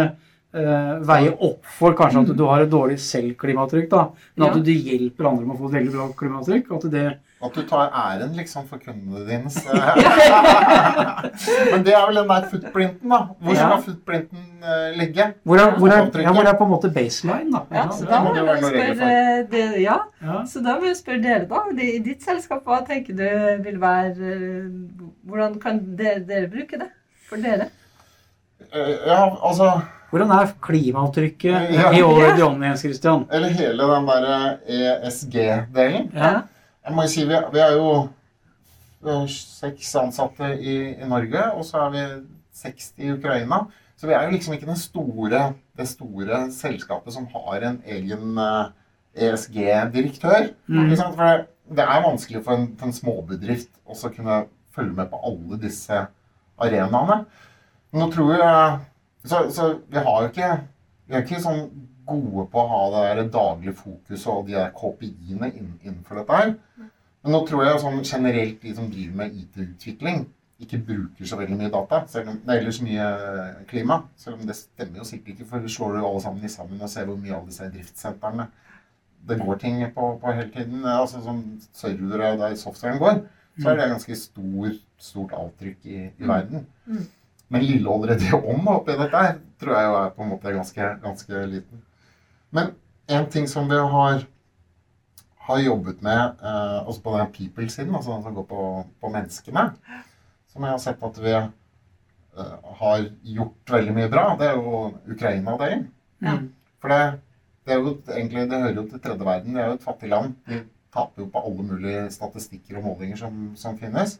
[0.55, 4.07] uh, veie opp for kanskje at du har et dårlig selv-klimaavtrykk, da.
[4.35, 4.63] Men at Ja.
[4.63, 6.71] du hjelper andre med å få et veldig bra klimatrykk.
[6.75, 7.05] At det
[7.41, 9.49] At du tar æren liksom for kundene dine.
[11.71, 13.17] Men det er vel den der footprinten, da.
[13.41, 13.59] Hvor Ja.
[13.65, 15.25] skal footprinten uh, ligge?
[15.43, 17.61] hvor er, hvor, er, ja, hvor er på en måte baseline, da?
[17.79, 20.43] ja, så da må jeg spørre det, ja, Ja.
[20.45, 21.55] så da vil jeg spørre dere, da.
[21.81, 24.69] I ditt selskap, hva tenker du vil være eh,
[25.25, 26.89] Hvordan kan dere, dere bruke det
[27.29, 27.65] for dere?
[28.71, 29.71] Eh, Ja, altså
[30.11, 31.89] Hvordan er klimaavtrykket Ja.
[31.95, 33.25] i Already Jens Christian?
[33.31, 36.09] Eller hele den derre ESG-delen.
[36.13, 36.41] Ja.
[36.81, 37.89] Jeg må jo si vi, vi er jo
[39.01, 42.03] vi seks ansatte i, i Norge, og så er vi
[42.61, 43.63] 60 i Ukraina.
[43.97, 45.41] Så vi er jo liksom ikke den store,
[45.77, 48.71] det store selskapet som har en egen eh,
[49.27, 50.51] ESG-direktør.
[50.67, 50.95] Mm.
[50.97, 51.45] For det,
[51.77, 54.39] det er vanskelig for en, for en småbedrift å kunne
[54.73, 56.05] følge med på alle disse
[56.61, 57.21] arenaene.
[57.91, 58.79] Men nå tror jeg
[59.21, 60.51] Så, så vi har jo ikke
[61.05, 61.65] Vi er ikke sånn
[62.07, 66.53] gode på å ha det der daglige fokuset og de der KPI-ene innenfor dette her.
[67.21, 70.23] Men nå tror jeg sånn generelt de som driver med IT-utvikling,
[70.61, 72.01] ikke bruker så veldig mye data.
[72.09, 73.05] Selv om det er ellers mye
[73.69, 74.01] klima.
[74.21, 76.81] Selv om det stemmer jo sikkert ikke, for du slår jo alle sammen i sammen
[76.81, 78.47] og ser hvor mye av disse driftssentrene
[79.29, 80.85] det går ting på, på hele tiden.
[80.85, 81.41] Altså som
[81.77, 83.23] servere der softwaren går,
[83.61, 86.65] så er det ganske stor, stort avtrykk i, i verden.
[86.85, 87.07] Mm.
[87.51, 90.91] Men lille allerede om oppi dette her, tror jeg jo er på en måte ganske,
[91.03, 91.83] ganske liten.
[92.51, 92.73] Men
[93.11, 94.25] en ting som vi har,
[95.47, 98.67] har jobbet med, eh, også på den people-siden, altså den som går på,
[99.01, 99.65] på menneskene,
[100.51, 104.83] som jeg har sett at vi eh, har gjort veldig mye bra, det er jo
[105.15, 105.87] Ukraina-delen.
[106.21, 106.37] Ja.
[106.81, 107.01] For det,
[107.65, 109.55] det er jo egentlig, det hører jo til tredje verden.
[109.55, 110.37] Det er jo et fattig land.
[110.47, 110.61] De
[110.93, 114.17] taper jo på alle mulige statistikker og målinger som, som finnes.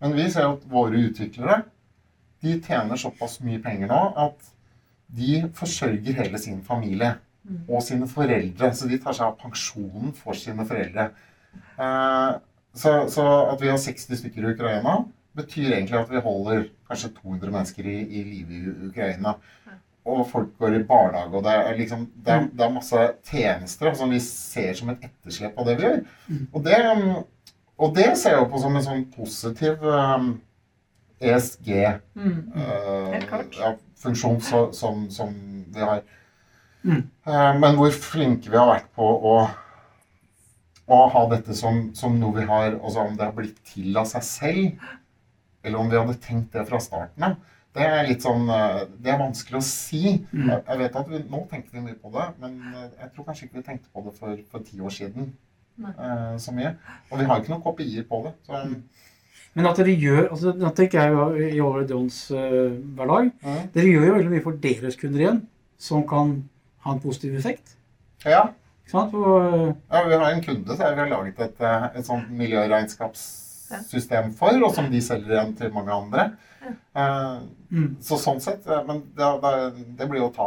[0.00, 1.62] Men vi ser jo at våre utviklere
[2.44, 4.50] de tjener såpass mye penger nå at
[5.16, 7.14] de forsørger hele sin familie.
[7.68, 8.72] Og sine foreldre.
[8.74, 11.10] Så de tar seg av pensjonen for sine foreldre.
[11.78, 12.32] Eh,
[12.76, 14.98] så, så at vi har 60 stykker i Ukraina,
[15.36, 19.36] betyr egentlig at vi holder kanskje 200 mennesker i, i live i Ukraina.
[20.06, 23.94] Og folk går i barnehage, og det er, liksom, det er, det er masse tjenester
[23.98, 25.96] som vi ser som et etterslep av det vi gjør.
[26.28, 26.44] Mm.
[26.52, 26.76] Og det,
[27.82, 30.36] og det ser jeg på som en sånn positiv um,
[31.18, 31.72] ESG
[32.14, 32.52] Mm.
[32.54, 33.12] mm.
[33.16, 33.58] Helt klart.
[33.58, 33.72] ja,
[34.72, 35.34] som, som
[35.74, 36.04] vi har.
[36.86, 37.02] Mm.
[37.26, 39.34] Eh, men hvor flinke vi har vært på å,
[40.86, 44.06] å ha dette som, som noe vi har altså Om det har blitt til av
[44.06, 44.88] seg selv,
[45.66, 47.40] eller om vi hadde tenkt det fra starten av,
[47.76, 50.14] det er litt sånn eh, Det er vanskelig å si.
[50.30, 50.52] Mm.
[50.52, 53.48] Jeg, vet at vi, Nå tenker vi mye på det, men eh, jeg tror kanskje
[53.48, 55.28] ikke vi tenkte på det for, for ti år siden
[55.90, 56.76] eh, så mye.
[57.10, 58.34] Og vi har ikke noen kopier på det.
[58.48, 58.62] Så,
[59.56, 63.30] Men at dere gjør altså, Nå tenker jeg i Already Ons uh, hverdag.
[63.44, 63.62] mm.
[63.76, 65.42] Dere gjør jo veldig mye for deres kunder igjen,
[65.80, 66.36] som kan
[66.86, 67.74] ha en positiv effekt.
[68.24, 68.44] Ja.
[68.86, 69.14] Ikke sant?
[69.18, 72.30] Og, eh, Ja, Vi har en kunde som vi har laget et, eh, et sånt
[72.30, 76.30] miljøregnskapssystem for, og som de selger igjen til mange andre.
[76.96, 77.90] Uh, mm.
[78.02, 79.50] Så sånn sett, Men det, det,
[79.98, 80.46] det blir jo å ta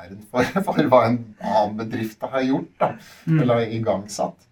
[0.00, 2.88] æren for, for hva en annen bedrift har gjort, da.
[3.26, 3.42] Mm.
[3.44, 4.48] Eller igangsatt.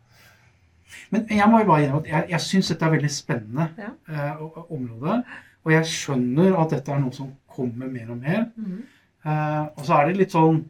[1.11, 3.91] Men jeg må jo bare innrømme at jeg, jeg syns dette er veldig spennende Ja.
[4.37, 5.19] uh, område.
[5.67, 8.47] Og jeg skjønner at dette er noe som kommer mer og mer.
[8.57, 8.79] Mm.
[9.27, 10.63] Uh, og så er det litt sånn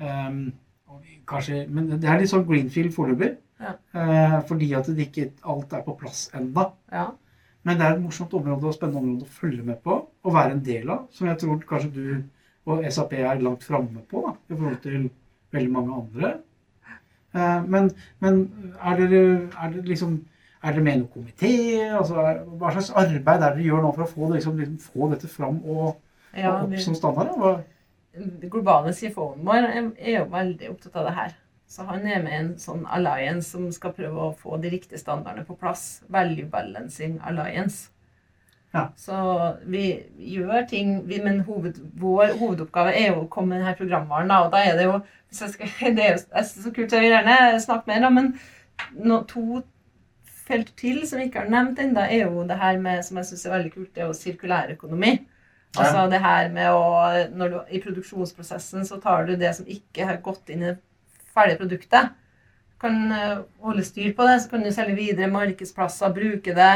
[0.00, 0.40] ehm,
[1.28, 3.34] Kanskje Men det er litt sånn greenfield foreløpig.
[3.60, 3.74] Ja.
[3.92, 6.70] Uh, fordi at det ikke alt er på plass enda.
[6.92, 7.10] Ja.
[7.66, 10.54] Men det er et morsomt område og spennende område å følge med på og være
[10.56, 11.06] en del av.
[11.12, 12.04] Som jeg tror kanskje du
[12.68, 15.06] og SAP er langt framme på da, i forhold til
[15.56, 16.32] veldig mange andre.
[17.36, 17.90] Uh, men,
[18.24, 18.42] men
[18.80, 19.22] er dere,
[19.52, 20.18] er dere liksom
[20.62, 21.50] er dere med i noen komité?
[21.94, 22.22] Altså,
[22.58, 25.10] hva slags arbeid er det dere gjør nå for å få, det, liksom, liksom, få
[25.12, 25.98] dette fram og,
[26.34, 27.60] og opp som standard?
[28.18, 31.36] Den globale CFO-en vår er- jo veldig opptatt av det her.
[31.68, 35.00] Så han er med i en sånn alliance som skal prøve å få de riktige
[35.00, 36.02] standardene på plass.
[36.08, 37.90] Value Balancing Alliance.
[38.72, 38.88] Ja.
[38.96, 39.14] Så
[39.68, 44.32] vi gjør ting, vi, men hoved, vår hovedoppgave er jo å komme med denne programvaren.
[44.32, 44.98] Og da er det jo
[45.28, 48.12] hvis jeg skal, Det er jo jeg så kult, jeg vil gjerne snakke mer, da,
[48.16, 48.32] men
[48.96, 49.62] no, to
[50.48, 53.28] felt til som vi ikke har nevnt ennå, er jo det her med, som jeg
[53.28, 55.18] syns er veldig kult, det er jo sirkulær økonomi.
[55.76, 56.84] Altså det her med å
[57.36, 60.78] når du, I produksjonsprosessen så tar du det som ikke har gått inn i det
[61.34, 62.08] ferdige produktet.
[62.72, 66.72] Du kan eh, holde styr på det, så kan du selge videre markedsplasser, bruke det,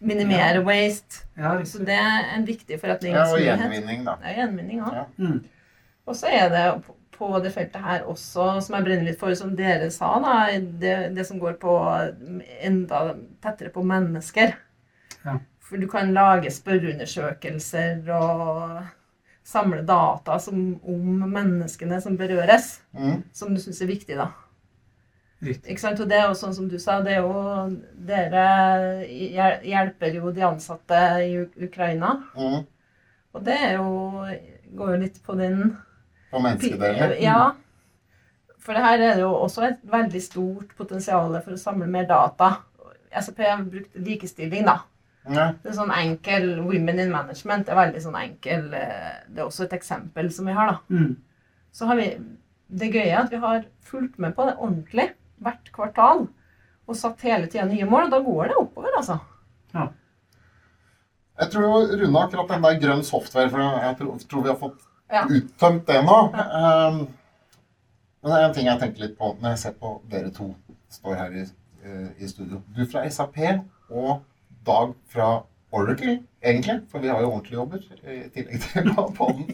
[0.00, 1.24] minimere waste.
[1.36, 4.14] Ja, Så det er en viktig Ja, og gjenvinning, da.
[4.24, 4.94] Er gjenvinning òg.
[4.94, 5.04] Ja.
[5.18, 5.44] Mm.
[6.06, 9.34] Og så er det på- på det feltet her også, som jeg brenner litt for,
[9.34, 11.74] som dere sa, da, det, det som går på
[12.64, 14.54] enda tettere på mennesker.
[15.26, 15.34] Ja.
[15.70, 18.80] For du kan lage spørreundersøkelser og
[19.46, 23.22] samle data som, om menneskene som berøres, Mm.
[23.32, 24.32] som du syns er viktig, da.
[25.40, 25.70] Riktig.
[25.70, 26.00] Ikke sant?
[26.02, 27.78] Og det er jo sånn som du sa, det er jo
[28.10, 29.06] Dere
[29.64, 32.16] hjelper jo de ansatte i Ukraina.
[32.36, 32.66] Mm.
[33.32, 34.26] Og det er jo
[34.76, 35.76] går jo litt på den
[36.30, 37.16] På menneskedelen.
[37.22, 37.52] Ja.
[38.60, 42.04] For det her er det jo også et veldig stort potensial for å samle mer
[42.06, 42.58] data.
[43.10, 44.76] SAP har brukt likestilling, da.
[45.28, 45.50] Ja.
[45.62, 49.66] Det er sånn enkel Women in Management er veldig sånn enkel eh, Det er også
[49.66, 50.96] et eksempel som vi har, da.
[50.96, 51.16] Mm.
[51.76, 52.06] Så har vi
[52.70, 55.10] Det gøye er at vi har fulgt med på det ordentlig
[55.44, 56.28] hvert kvartal.
[56.88, 59.18] Og satt hele tida nye mål, og da går det oppover, altså.
[61.40, 64.58] Jeg tror vi runde akkurat den der grønn software, for jeg tror, tror vi har
[64.60, 65.22] fått Ja.
[65.26, 66.16] uttømt det nå.
[66.30, 66.98] Um,
[68.22, 70.54] men det er en ting jeg tenker litt på når jeg ser på dere to
[70.90, 71.44] står her i,
[71.84, 72.60] eh, i studio.
[72.76, 73.38] Du fra SAP
[73.90, 74.20] og
[74.66, 75.28] Dag fra
[75.72, 76.80] Oracle, egentlig.
[76.90, 79.46] For vi har jo ordentlige jobber i tillegg til poden.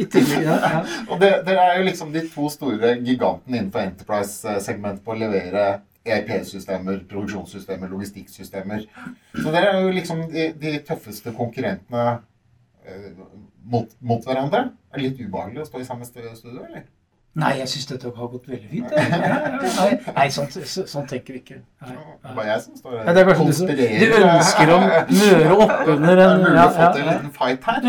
[0.00, 0.80] I tillegg, ja, ja.
[1.08, 5.66] Og det, dere er jo liksom de to store gigantene innenfor Enterprise-segmentet på å levere
[6.08, 8.86] ERP-systemer, produksjonssystemer, logistikksystemer.
[9.36, 12.06] Så dere er jo liksom de, de tøffeste konkurrentene
[12.86, 13.10] eh,
[13.68, 14.70] mot, mot hverandre.
[14.90, 16.88] Er det litt ubehagelig å stå i samme studio, eller?
[17.38, 18.88] Nei, jeg syns dette har gått veldig fint.
[18.90, 21.60] Nei, nei sånn, så, sånn tenker vi ikke.
[21.78, 22.32] Nei, Det er nei.
[22.34, 23.74] bare jeg som står Ja, det er kanskje du
[24.10, 27.62] du ønsker å møre oppunder en Det er mulig å få til en liten fight
[27.70, 27.86] her.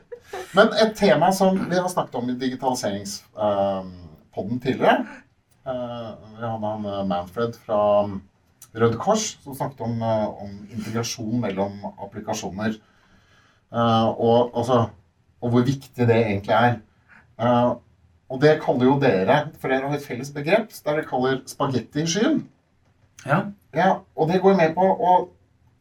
[0.56, 4.96] Men et tema som vi har snakket om i digitaliseringspodden tidligere
[5.68, 8.16] eh, Vi hadde han eh, Manfred fra um,
[8.74, 12.72] Røde Kors som snakket om, eh, om integrasjon mellom applikasjoner.
[13.74, 14.86] Og, altså,
[15.42, 16.78] og hvor viktig det egentlig er.
[18.24, 21.42] Eh, og det kaller jo dere, for dere har et felles begrep, der dere kaller
[21.46, 22.48] spagettiskyen.
[23.26, 23.44] ja.
[23.74, 25.14] Ja, og det går med på å,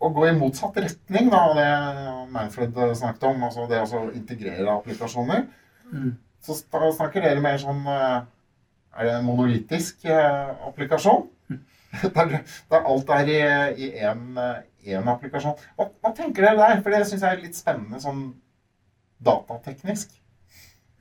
[0.02, 1.68] å gå i motsatt retning da, av det
[2.34, 5.44] Manfred snakket om, altså det å integrere applikasjoner.
[5.92, 6.16] Mm.
[6.42, 8.24] Så snakker dere mer sånn eh,
[8.98, 11.30] Er det en monolittisk eh, applikasjon?
[11.94, 12.40] Der,
[12.74, 13.28] der alt er
[13.78, 15.60] i én applikasjon.
[15.78, 16.80] Hva, hva tenker dere der?
[16.82, 18.24] For det syns jeg er litt spennende sånn
[19.22, 20.16] datateknisk.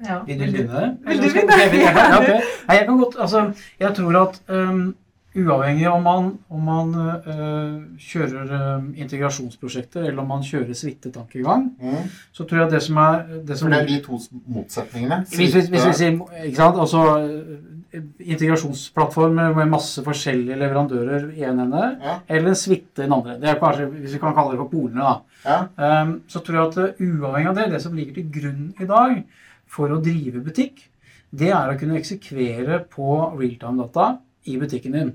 [0.09, 0.19] Ja.
[0.27, 0.97] Vil du begynne?
[1.07, 1.61] Vil du begynne?
[1.63, 2.41] Jeg, jeg, ja, okay.
[2.69, 4.95] Nei, jeg kan godt Altså, jeg tror at um,
[5.37, 12.09] uavhengig om man, om man uh, kjører um, integrasjonsprosjekter eller om man kjører suitetankegang, Mm.
[12.33, 15.23] så tror jeg det som er det som For det er de to motsetningene.
[15.31, 21.31] Hvis, hvis, hvis vi sier ikke sant, altså øh, integrasjonsplattform med med masse forskjellige leverandører
[21.37, 23.39] i en ende, Ja, eller en suite i den andre.
[23.41, 25.15] Det er kanskje, hvis vi kan kalle det for polene, da.
[25.47, 26.03] ja.
[26.03, 28.85] Um, så tror jeg at uh, uavhengig av det, det som ligger til grunn i
[28.87, 29.23] dag
[29.73, 30.85] for å drive butikk,
[31.33, 34.17] det er å kunne eksekvere på realtime-data
[34.51, 35.13] i butikken din.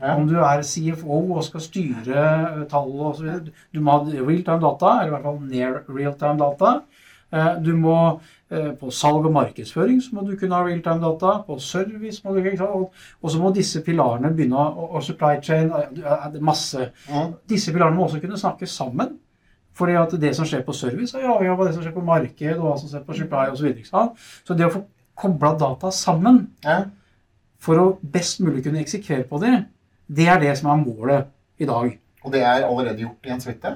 [0.00, 0.14] Ja.
[0.16, 2.24] Om du er CFO og skal styre
[2.56, 6.74] uh, tall og så videre, du må ha realtime-data, eller i hvert fall near realtime-data.
[7.30, 11.36] Uh, Du må uh, på salg og markedsføring så må du kunne ha realtime-data.
[11.46, 12.80] På service må du kunne ha,
[13.20, 15.70] Og, så må disse pilarene begynne å og, supply chain
[16.40, 16.90] masse
[17.46, 19.18] disse pilarene må også kunne snakke sammen.
[19.78, 22.56] Fordi at det som skjer på service, er avhengig av det som skjer på marked,
[22.58, 23.56] og hva som skjer på supply osv.
[23.60, 24.08] Så, videre,
[24.44, 24.84] så det å få
[25.20, 26.82] kobla data sammen ja.
[27.60, 29.64] for å best mulig kunne eksekvere på det,
[30.10, 31.28] Det er det som er målet
[31.62, 31.92] i dag.
[32.24, 33.70] Og det er allerede gjort i en suite?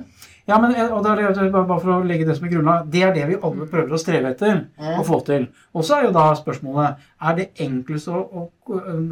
[0.49, 3.03] Ja, men og det er det, bare for å legge det som er grunnlag, det
[3.07, 4.99] er det vi alle prøver å streve etter Mm.
[5.01, 5.47] å få til.
[5.73, 8.51] Og så er jo da spørsmålet er det enklest å, å,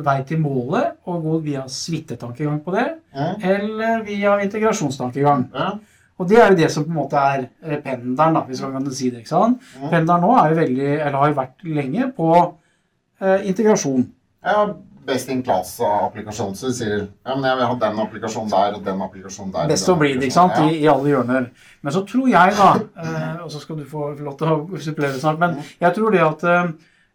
[0.02, 3.44] vei til målet å gå via suitetankegang på det, Mm.
[3.44, 5.48] eller via integrasjonstankegang.
[5.54, 5.78] Ja.
[6.22, 8.78] Og det er jo det som på en måte er eh, pendelen, da, hvis man
[8.78, 9.24] kan si det.
[9.24, 9.66] ikke sant?
[9.80, 9.90] Mm.
[9.90, 14.08] Pendelen nå er jo veldig, eller har jo vært lenge på eh, integrasjon.
[14.46, 14.64] ja,
[15.06, 16.54] best in class-applikasjon.
[16.54, 19.72] Så du sier ja, men jeg vil ha den applikasjonen der og den applikasjonen der.
[19.72, 20.60] Best å bli det, ikke sant?
[20.60, 20.68] ja.
[20.68, 21.48] I, I alle hjørner.
[21.82, 25.18] Men så tror jeg, da eh, Og så skal du få lov til å supplere
[25.18, 25.42] snart.
[25.42, 26.72] Men jeg tror det at eh,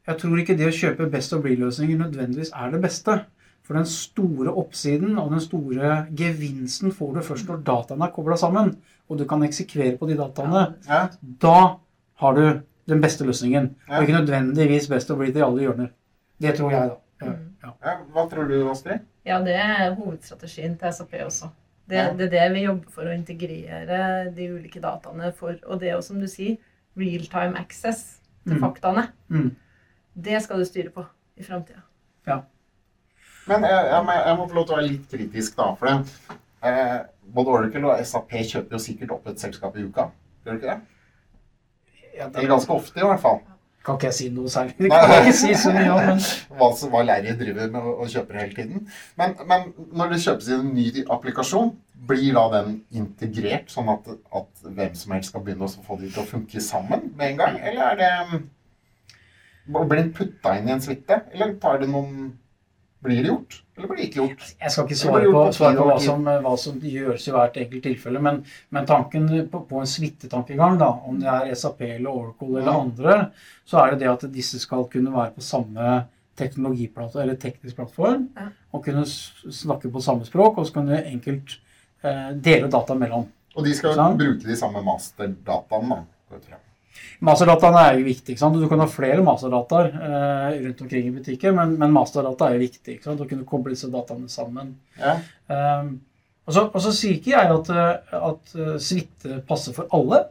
[0.07, 3.17] Jeg tror ikke det å kjøpe best of breed-løsninger nødvendigvis er det beste.
[3.67, 8.37] For den store oppsiden og den store gevinsten får du først når dataene er kobla
[8.39, 8.77] sammen.
[9.09, 10.63] Og du kan eksekvere på de dataene.
[10.87, 11.07] Ja.
[11.41, 11.53] Da
[12.21, 13.75] har du den beste løsningen.
[13.87, 13.97] Ja.
[13.97, 15.89] Og ikke nødvendigvis best of breed i alle hjørner.
[16.41, 17.25] Det tror jeg, da.
[17.25, 17.31] Ja,
[17.63, 17.71] ja.
[17.85, 18.99] Ja, hva tror du, Astrid?
[19.25, 21.49] Ja, det er hovedstrategien til SAP også.
[21.89, 25.55] Det, det er det vi jobber for å integrere de ulike dataene for.
[25.67, 26.57] Og det er jo, som du sier,
[26.97, 28.61] real-time access til Mm.
[28.63, 29.07] faktaene.
[29.29, 29.55] Mm.
[30.15, 31.05] Det skal du styre på
[31.37, 31.81] i framtida.
[33.47, 35.67] Men jeg, jeg, må- jeg må få lov til å være litt kritisk, da.
[35.79, 36.97] For det, eh,
[37.33, 40.09] både Oracle og SAP kjøper jo sikkert opp et selskap i uka.
[40.45, 40.79] Gjør de ikke det?
[42.17, 43.39] Ja, det Eller ganske ofte, i hvert fall.
[43.85, 44.73] kan ikke jeg si noe særlig.
[44.79, 46.23] Det kan jeg ikke si så mye om, men
[46.59, 48.87] Hva, hva Larry driver med og kjøper hele tiden.
[49.19, 51.71] Men, men når det kjøpes inn en ny applikasjon,
[52.07, 56.09] blir da den integrert, sånn at, at hvem som helst skal begynne å få de
[56.11, 57.59] til å funke sammen med en gang?
[57.63, 58.43] Eller er det
[59.67, 61.21] Blir den putta inn i en suite?
[61.35, 62.29] Eller tar det noen
[63.07, 63.55] Blir det gjort?
[63.77, 64.43] Eller blir det ikke gjort?
[64.59, 67.57] Jeg skal ikke svare på, på svare på hva, som, hva som gjøres i hvert
[67.61, 68.39] enkelt tilfelle, men,
[68.73, 72.77] men tanken på, på en suitetankegang, da, om det er SAP eller Oracle eller Ja.
[72.81, 73.17] andre,
[73.67, 75.97] så er det det at disse skal kunne være på samme
[76.37, 78.49] teknologiplattform eller teknisk plattform, Ja.
[78.73, 81.57] og kunne snakke på samme språk, og så kan du enkelt
[82.03, 83.27] eh, dele data mellom.
[83.57, 86.57] Og de skal bruke de samme masterdataene, da.
[87.27, 88.33] Masterdataene er jo viktig.
[88.35, 88.57] ikke sant?
[88.61, 92.65] Du kan ha flere masterdataer eh, rundt omkring i butikker, men, men masterdata er jo
[92.65, 92.97] viktig.
[92.97, 93.23] ikke sant?
[93.23, 94.75] Å kunne koble disse dataene sammen.
[94.99, 95.15] Ja.
[95.49, 95.95] Um,
[96.47, 100.25] og, så, og så sier ikke jeg at, eh, at eh, suite passer for alle.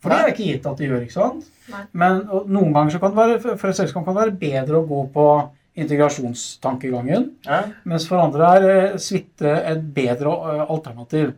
[0.00, 1.02] For det er ikke gitt at det gjør.
[1.06, 1.48] ikke sant?
[1.70, 1.82] Nei.
[2.02, 4.78] Men og noen ganger så kan det være, for et selskap kan det være bedre
[4.80, 5.26] å gå på
[5.80, 7.60] integrasjonstankegangen, Ja.
[7.84, 10.32] mens for andre er eh, suite et bedre
[10.66, 11.34] alternativ.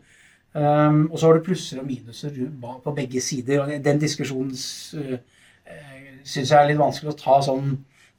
[0.52, 2.34] Um, og så har du plusser og minuser
[2.84, 3.62] på begge sider.
[3.62, 5.14] og Den diskusjonen uh,
[6.24, 7.70] syns jeg er litt vanskelig å ta sånn,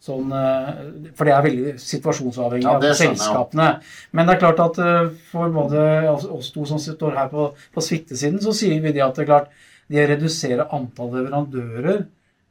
[0.02, 0.72] sånn uh,
[1.14, 3.70] For det er veldig situasjonsavhengig Ja, av selskapene.
[4.12, 7.86] Men det er klart at uh, for både oss to som står her på, på
[7.86, 9.54] suitesiden, så sier vi det at det er klart
[9.92, 12.06] det å redusere antall leverandører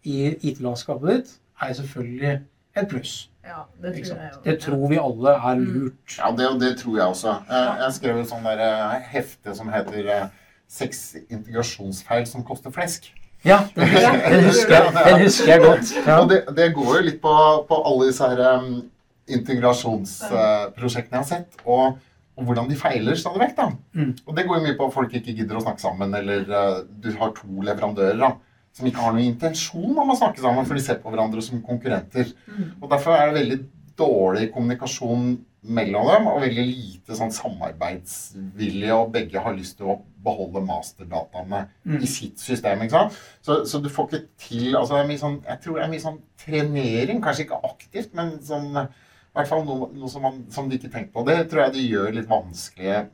[0.06, 2.34] i IT-landskapet ditt er selvfølgelig
[2.78, 3.16] et pluss.
[3.42, 4.36] Ja, det tror jeg.
[4.44, 6.14] Det tror vi alle er lurt.
[6.18, 7.34] Ja, det, det tror jeg også.
[7.48, 10.30] Jeg, jeg skrev et sånn der eh, hefte som heter eh,
[10.72, 13.10] 'Seks integrasjonsfeil som koster flesk'.
[13.44, 15.90] Ja, den husker, husker, jeg, den husker jeg godt.
[16.06, 16.16] Ja.
[16.22, 17.34] Og det, det går jo litt på,
[17.68, 18.78] på alle disse her um,
[19.26, 21.98] integrasjonsprosjektene jeg har sett, og,
[22.38, 23.56] og hvordan de feiler stadig vekk.
[23.58, 23.68] da.
[23.98, 24.14] Mm.
[24.26, 26.78] Og det går jo mye på at folk ikke gidder å snakke sammen, eller uh,
[26.86, 28.30] du har to leverandører da,
[28.72, 31.60] som ikke har noen intensjon om å snakke sammen, for de ser på hverandre som
[31.64, 32.30] konkurrenter.
[32.48, 32.68] Mm.
[32.80, 33.58] Og Derfor er det veldig
[34.00, 39.98] dårlig kommunikasjon mellom dem, og veldig lite sånn samarbeidsvilje, og begge har lyst til å
[40.24, 42.00] beholde masterdataene Mm.
[42.02, 42.80] i sitt system.
[42.82, 43.18] ikke sant?
[43.42, 45.90] Så, så du får ikke til altså det er mye sånn, Jeg tror det er
[45.92, 50.44] mye sånn trenering, kanskje ikke aktivt, men sånn, i hvert fall noe, noe som, man,
[50.50, 51.24] som de ikke tenker på.
[51.26, 53.06] Det tror jeg det gjør litt vanskelig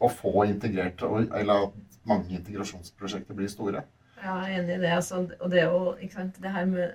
[0.00, 1.74] å få integrert, eller at
[2.04, 3.84] mange integrasjonsprosjekter blir store.
[4.22, 4.92] Ja, jeg er enig i det.
[4.94, 6.92] Altså, og det er jo sant, det her med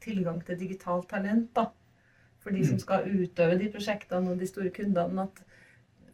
[0.00, 1.66] tilgang til digitalt talent da,
[2.40, 5.26] for de som skal utøve de prosjektene og de store kundene.
[5.28, 5.42] at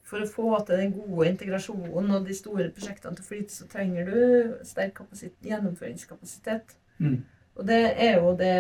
[0.07, 3.67] For å få til den gode integrasjonen og de store prosjektene til å flyte, så
[3.71, 4.19] trenger du
[4.67, 6.77] sterk kapasitet, gjennomføringskapasitet.
[6.99, 7.25] Mm.
[7.57, 8.55] Og det er jo det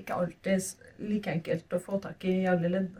[0.00, 0.64] ikke alltid
[0.98, 2.96] like enkelt å få tak i i alle ledd.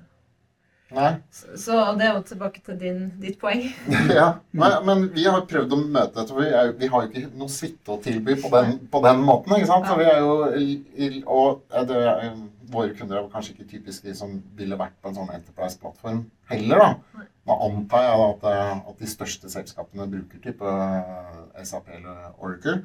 [0.97, 1.09] Nei?
[1.31, 3.67] Så, så det er jo tilbake til din, ditt poeng.
[4.19, 6.37] Ja, men, men vi har prøvd å møte dette.
[6.37, 9.57] Vi, er, vi har jo ikke noe suite å tilby på den, på den måten.
[9.59, 9.89] ikke sant?
[9.89, 10.39] Så vi er jo,
[11.29, 12.31] og det er,
[12.69, 16.19] Våre kunder er kanskje ikke typisk de som ville vært på en sånn Enterprise-plattform
[16.51, 16.83] heller.
[16.83, 17.23] da.
[17.49, 22.27] Nå antar jeg da at, eh, at de største selskapene bruker type eh, SAP eller
[22.37, 22.83] Oracle.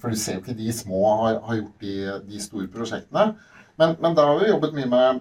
[0.00, 1.96] For du ser jo ikke de små har, har gjort de,
[2.30, 3.34] de store prosjektene.
[3.80, 5.20] Men, men da har vi jobbet mye med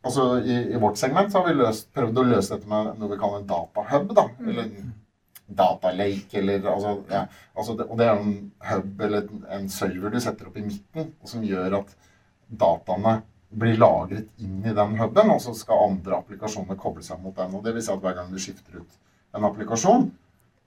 [0.00, 3.10] Altså i, i vårt segment så har vi løst, prøvd å løse dette med noe
[3.10, 4.14] vi kaller en datahub.
[4.16, 4.94] da, Eller en
[5.60, 7.24] datalake, eller altså, ja,
[7.54, 8.36] altså det, Og det er en
[8.70, 11.92] hub eller en server du setter opp i midten, og som gjør at
[12.48, 13.20] dataene
[13.50, 17.54] blir lagret inn i den huben, og så skal andre applikasjoner koble seg mot den.
[17.58, 18.98] Og det vil si at hver gang du skifter ut
[19.36, 20.06] en applikasjon,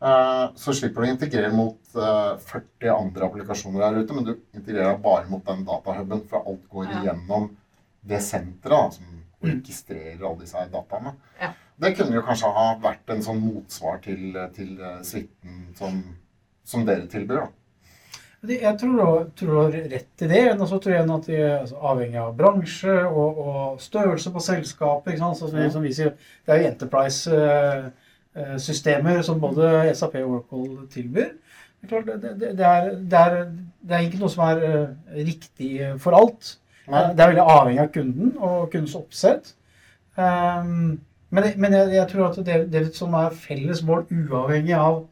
[0.04, 4.34] eh, så slipper du å integrere mot eh, 40 andre applikasjoner der ute, men du
[4.36, 7.50] integrerer bare mot den datahuben, for alt går igjennom
[8.08, 9.06] det senteret da, som
[9.44, 11.14] registrerer alle disse dataene.
[11.42, 11.50] Ja.
[11.84, 16.04] Det kunne jo kanskje ha vært en sånn motsvar til, til eh, suiten som,
[16.64, 17.36] som dere tilbyr.
[17.42, 17.48] da.
[18.44, 20.60] Jeg tror du har- rett i det.
[20.60, 24.40] Og så tror jeg at de er altså, avhengig av bransje og, og størrelse på
[24.44, 25.14] selskapet.
[25.14, 25.38] ikke sant?
[25.40, 26.12] Så som, vi- som vi sier,
[26.46, 31.30] det er jo Enterprise-systemer som både SAP og Oracle tilbyr.
[31.84, 32.30] Det er, klart, det,
[32.64, 33.46] er, det, er,
[33.84, 34.88] det er ikke noe som er eh,
[35.28, 36.54] riktig for alt.
[36.88, 37.14] Nei.
[37.16, 39.54] Det er veldig avhengig av kunden og kundens oppsett.
[40.18, 41.00] Um,
[41.34, 45.04] men jeg, men jeg, jeg tror at det, det som er felles mål, uavhengig av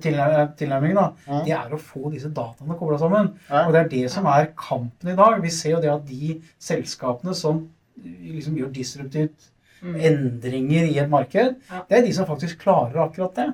[0.00, 3.32] tilnærmingen, da, det er å få disse dataene kobla sammen.
[3.50, 3.64] Ja.
[3.66, 5.40] Og det er det som er kampen i dag.
[5.42, 7.64] Vi ser jo det at de selskapene som
[8.04, 9.48] liksom gjør disruptivt
[9.80, 9.94] Mm.
[9.96, 11.78] endringer i et marked, Ja.
[11.88, 13.46] det er de som faktisk klarer akkurat det.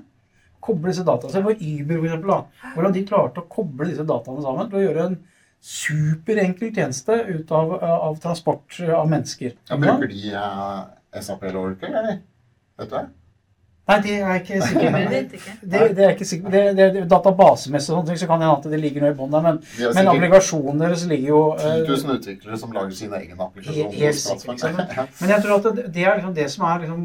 [0.61, 1.31] Koble disse dataene.
[1.31, 2.71] Se på Uber, for eksempel, da.
[2.75, 5.15] Hvordan de klarte å koble disse dataene sammen til å gjøre en
[5.63, 9.55] superenkel tjeneste ut av, av transport av mennesker.
[9.69, 12.19] Ja, bruker de eh, SAP eller Oracle, eller?
[12.79, 13.07] Vet du det?
[13.87, 15.01] Nei, det er jeg ikke sikker på.
[15.73, 16.51] Det, det er ikke sikker.
[16.51, 19.13] Det, det, det, databasemessig og sånne ting, så kan det hende at det ligger noe
[19.15, 19.61] i bånn der, men,
[19.95, 23.95] men applikasjoner så ligger jo 10 eh, 000 utviklere som lager sine egne applikasjoner.
[24.01, 25.21] Helt- sikkert.
[25.21, 27.05] Men jeg tror at det, det er liksom det som er liksom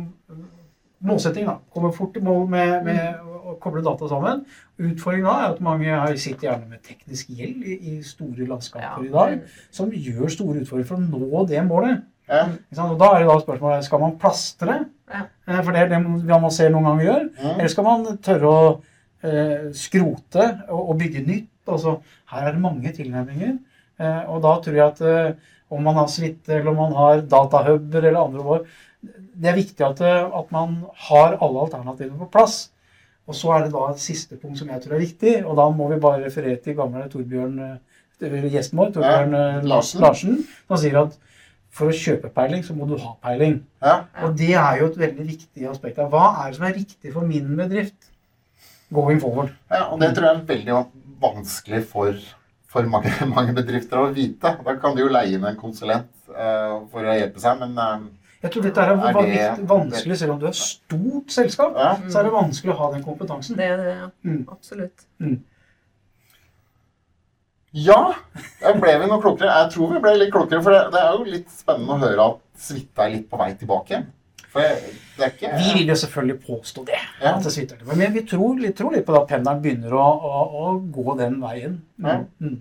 [1.11, 1.53] målsettingen.
[1.53, 1.57] da.
[1.73, 4.45] Komme fort i mål med, med å koble data sammen.
[4.81, 9.11] Utfordringen da er at mange sitter gjerne med teknisk gjeld i, i store landskaper i
[9.13, 9.35] dag,
[9.73, 12.07] som gjør store utfordringer for å nå det målet.
[12.31, 12.45] Ja.
[12.85, 14.81] Og da er det da spørsmålet skal man plastre,
[15.11, 15.25] Ja.
[15.43, 17.49] Eh, for det er det man ser noen ganger gjør, ja.
[17.57, 18.61] eller skal man tørre å
[19.27, 21.49] eh, skrote og, og bygge nytt?
[21.67, 21.97] Altså,
[22.31, 23.57] her er det mange tilnærminger.
[24.01, 27.25] Eh, og da tror jeg at eh, om man har suite, eller om man har
[27.31, 28.63] datahuber eller andre år,
[29.01, 32.70] det er viktig at, eh, at man har alle alternativene på plass.
[33.31, 35.69] Og så er det da et siste punkt som jeg tror er viktig, og da
[35.71, 40.01] må vi bare referere til gamle Torbjørn, eh, gjesten vår, Torbjørn Ja, eh, Larsen.
[40.03, 41.15] Larsen, som sier at
[41.71, 43.61] for å kjøpe peiling, så må du ha peiling.
[43.79, 44.01] Ja.
[44.25, 46.01] Og det er jo et veldig viktig aspekt.
[46.03, 48.11] av Hva er det som er riktig for min bedrift
[48.91, 49.55] going forward?
[49.71, 50.79] ja, og det tror jeg er veldig
[51.21, 52.19] vanskelig for,
[52.67, 54.57] for mange, mange bedrifter å vite.
[54.67, 58.09] Da kan de jo leie inn en konsulent uh, for å hjelpe seg, men eh,
[58.41, 61.75] Jeg tror dette er, Er det- vanskelig, vanskelig, selv om du er et stort selskap,
[61.77, 61.95] ja.
[62.09, 63.55] så er det vanskelig å ha den kompetansen.
[63.57, 64.07] Det er det, ja.
[64.25, 64.47] Mm.
[64.49, 65.05] Absolutt.
[67.73, 68.15] Ja,
[68.59, 69.51] der ble vi noe klokere.
[69.61, 72.25] Jeg tror vi ble litt klokere, for det, det er jo litt spennende å høre
[72.33, 74.09] at suite er litt på vei tilbake igjen.
[74.51, 76.99] For det er ikke Vi vil jo selvfølgelig påstå det.
[77.21, 77.37] Ja.
[77.37, 77.85] at det litt.
[77.95, 81.77] Men vi tror, tror litt på at pendelen begynner å, å, å gå den veien.
[82.03, 82.17] Ja.
[82.41, 82.57] Mm.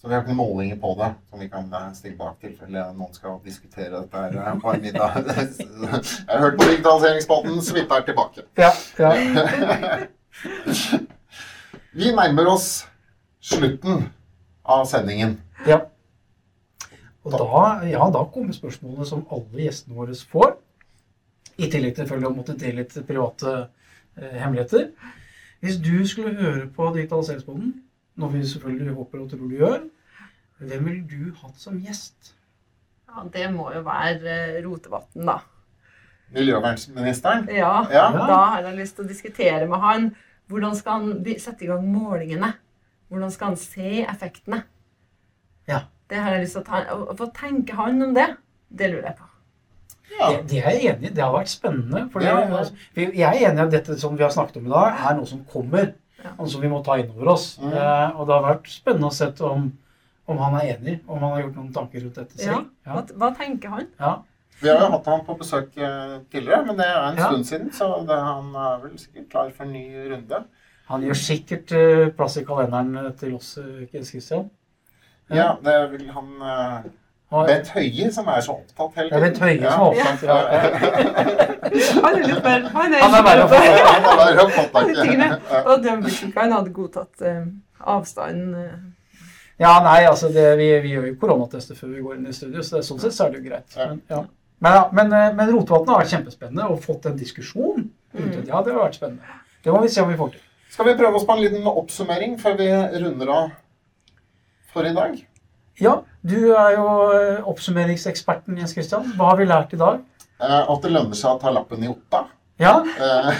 [0.00, 3.12] Så vi har ikke noen målinger på det som vi kan stille bak tilfelle noen
[3.12, 5.18] skal diskutere dette her eh, på en middag.
[5.26, 8.46] Jeg har hørt på digitaliseringsspalten, suite er tilbake.
[8.56, 9.10] Ja, ja.
[12.00, 12.68] Vi nærmer oss
[13.44, 14.06] slutten
[14.64, 15.36] av sendingen.
[15.68, 15.82] ja.
[17.20, 20.54] Og da, ja, da kommer spørsmålene som alle gjestene våre får.
[21.60, 23.52] I tillegg til selvfølgelig å måtte dele litt private
[24.16, 24.86] eh, hemmeligheter.
[25.60, 27.74] Hvis du skulle høre på Digitaliseringsboden,
[28.20, 29.80] noe vi selvfølgelig håper og tror du gjør,
[30.60, 32.34] hvem ville du hatt som gjest?
[33.10, 35.38] Ja, det må jo være eh, Rotevatn, da.
[36.30, 37.48] Miljøvernministeren.
[37.50, 38.04] Ja, Ja.
[38.12, 40.10] da har jeg lyst til å diskutere med han.
[40.50, 42.52] Hvordan skal han sette i gang målingene?
[43.10, 44.62] Hvordan skal han se effektene?
[45.68, 45.80] Ja.
[46.10, 46.84] Det har jeg lyst til å ta.
[47.18, 48.28] Hva tenker han om det?
[48.70, 49.26] Det lurer jeg på.
[50.18, 50.30] Ja.
[50.30, 51.14] Det, det er jeg enig i.
[51.14, 52.04] Det har vært spennende.
[52.12, 52.56] For Ja, ja.
[52.58, 55.18] altså, jeg er enig i at dette som vi har snakket om i dag, er
[55.18, 55.92] noe som kommer.
[56.38, 56.46] Ja.
[56.46, 57.58] Som vi må ta inn over oss.
[57.60, 57.72] Mm.
[57.72, 59.70] Eh, og det har vært spennende å se om,
[60.30, 62.54] om han er enig, om han har gjort noen tanker rundt dette Ja.
[62.54, 62.68] selv.
[62.86, 63.86] Hva, hva tenker han?
[64.00, 64.18] ja.
[64.60, 67.28] Vi har jo hatt han på besøk eh, tidligere, men det er en Ja.
[67.30, 70.44] stund siden, så det, han er vel sikkert klar for en ny runde.
[70.90, 74.50] Han gjør sikkert eh, plass i kalenderen til oss, eh, Jens Christian.
[75.30, 76.28] Ja, det vil han
[77.30, 80.22] Og- Bent Høie som er så opptatt hele Det er Bent Høie som er opptatt.
[80.26, 80.38] Ja.
[80.50, 81.50] Ja.
[82.04, 83.44] Han er litt mer Han er, Han er verre
[84.44, 85.28] å få tak i.
[85.60, 87.44] Og hvis hadde godtatt eh,
[87.80, 88.80] avstanden eh,
[89.60, 92.62] ja, nei, altså det, vi, vi gjør jo koronatester før vi går inn i studio,
[92.64, 93.74] så det, sånn sett så er det jo greit.
[93.76, 94.20] Men, ja.
[94.64, 97.84] men, ja, men, eh, men Rotevatn har vært kjempespennende og fått en diskusjon.
[98.16, 98.30] Mm.
[98.48, 99.36] Ja, det har vært spennende.
[99.60, 100.46] Det må vi se om vi får til.
[100.72, 102.70] Skal vi prøve oss på en liten oppsummering før vi
[103.04, 103.52] runder av
[104.72, 105.20] for i dag?
[105.80, 105.94] Ja,
[106.26, 109.06] du er jo eh, oppsummeringseksperten, Jens Christian.
[109.16, 110.02] Hva har vi lært i dag?
[110.40, 112.26] Eh, At det lønner seg å ta lappen i oppa.
[112.60, 113.30] Ja, Eh,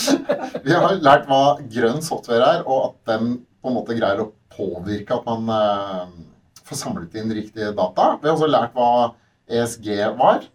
[0.66, 4.28] Vi har lært hva grønn software er, og at den på en måte greier å
[4.54, 6.12] påvirke at man eh,
[6.62, 8.12] få samlet inn riktige data.
[8.22, 8.90] Vi har også lært hva
[9.50, 9.88] ESG
[10.20, 10.46] var.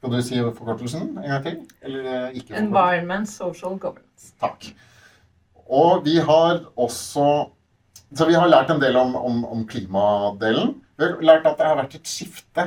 [0.00, 1.60] Skal du si forkortelsen en gang til?
[1.86, 2.58] Eller ikke?
[2.58, 4.32] Environment, social governance.
[4.42, 4.72] Takk.
[5.70, 7.28] Og vi har også
[8.14, 10.76] Så vi har lært en del om, om, om klimadelen.
[10.98, 12.66] Vi har lært at det har vært et skifte,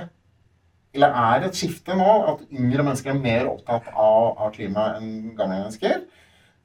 [0.95, 5.35] eller er et skifte nå, at yngre mennesker er mer opptatt av, av klima enn
[5.37, 6.01] gamle mennesker.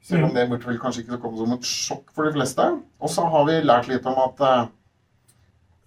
[0.03, 2.65] Selv om det burde vel kanskje ikke komme som et sjokk for de fleste.
[2.99, 4.65] Og så har vi lært litt om at uh,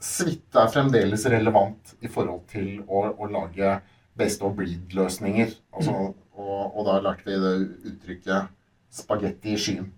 [0.00, 3.74] suite er fremdeles relevant i forhold til å, å lage
[4.16, 5.52] best of breed-løsninger.
[5.76, 7.54] Altså, og, og da lærte vi det
[7.92, 8.54] uttrykket
[8.96, 9.92] 'spagetti i skyen'.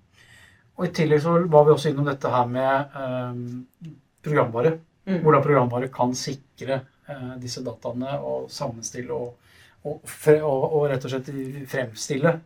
[0.79, 3.91] Og I tillegg så var vi også innom dette her med eh,
[4.25, 4.77] programvare.
[5.09, 5.21] Mm.
[5.25, 9.35] Hvordan programvare kan sikre eh, disse dataene og sammenstille og,
[9.83, 11.33] og, fre, og, og rett og slett
[11.71, 12.37] fremstille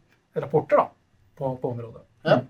[0.41, 0.87] rapporter da,
[1.37, 2.07] på, på området.
[2.25, 2.41] Ja.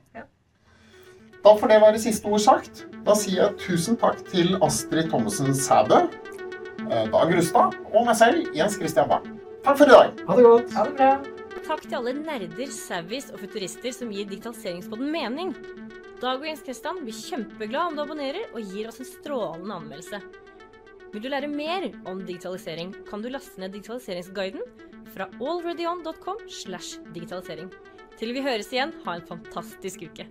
[1.43, 2.85] Da får det være siste ord sagt.
[3.03, 6.05] Da sier jeg tusen takk til Astrid Thommessen Sæbø,
[6.87, 9.27] eh, Dag Rustad og meg selv, Jens Christian Bang.
[9.67, 10.27] Takk for i dag.
[10.29, 10.75] Ha det godt!
[10.79, 11.32] Ha det bra.
[11.73, 15.55] Takk til alle nerder, savvies og futurister som gir digitaliseringspodden mening.
[16.21, 20.21] Dag og Jens Kristian blir kjempeglad om du abonnerer og gir oss en strålende anmeldelse.
[21.15, 24.61] Vil du lære mer om digitalisering, kan du laste ned digitaliseringsguiden
[25.15, 27.73] fra allreadyon.com slash digitalisering.
[28.21, 30.29] Til vi høres igjen, ha en fantastisk uke.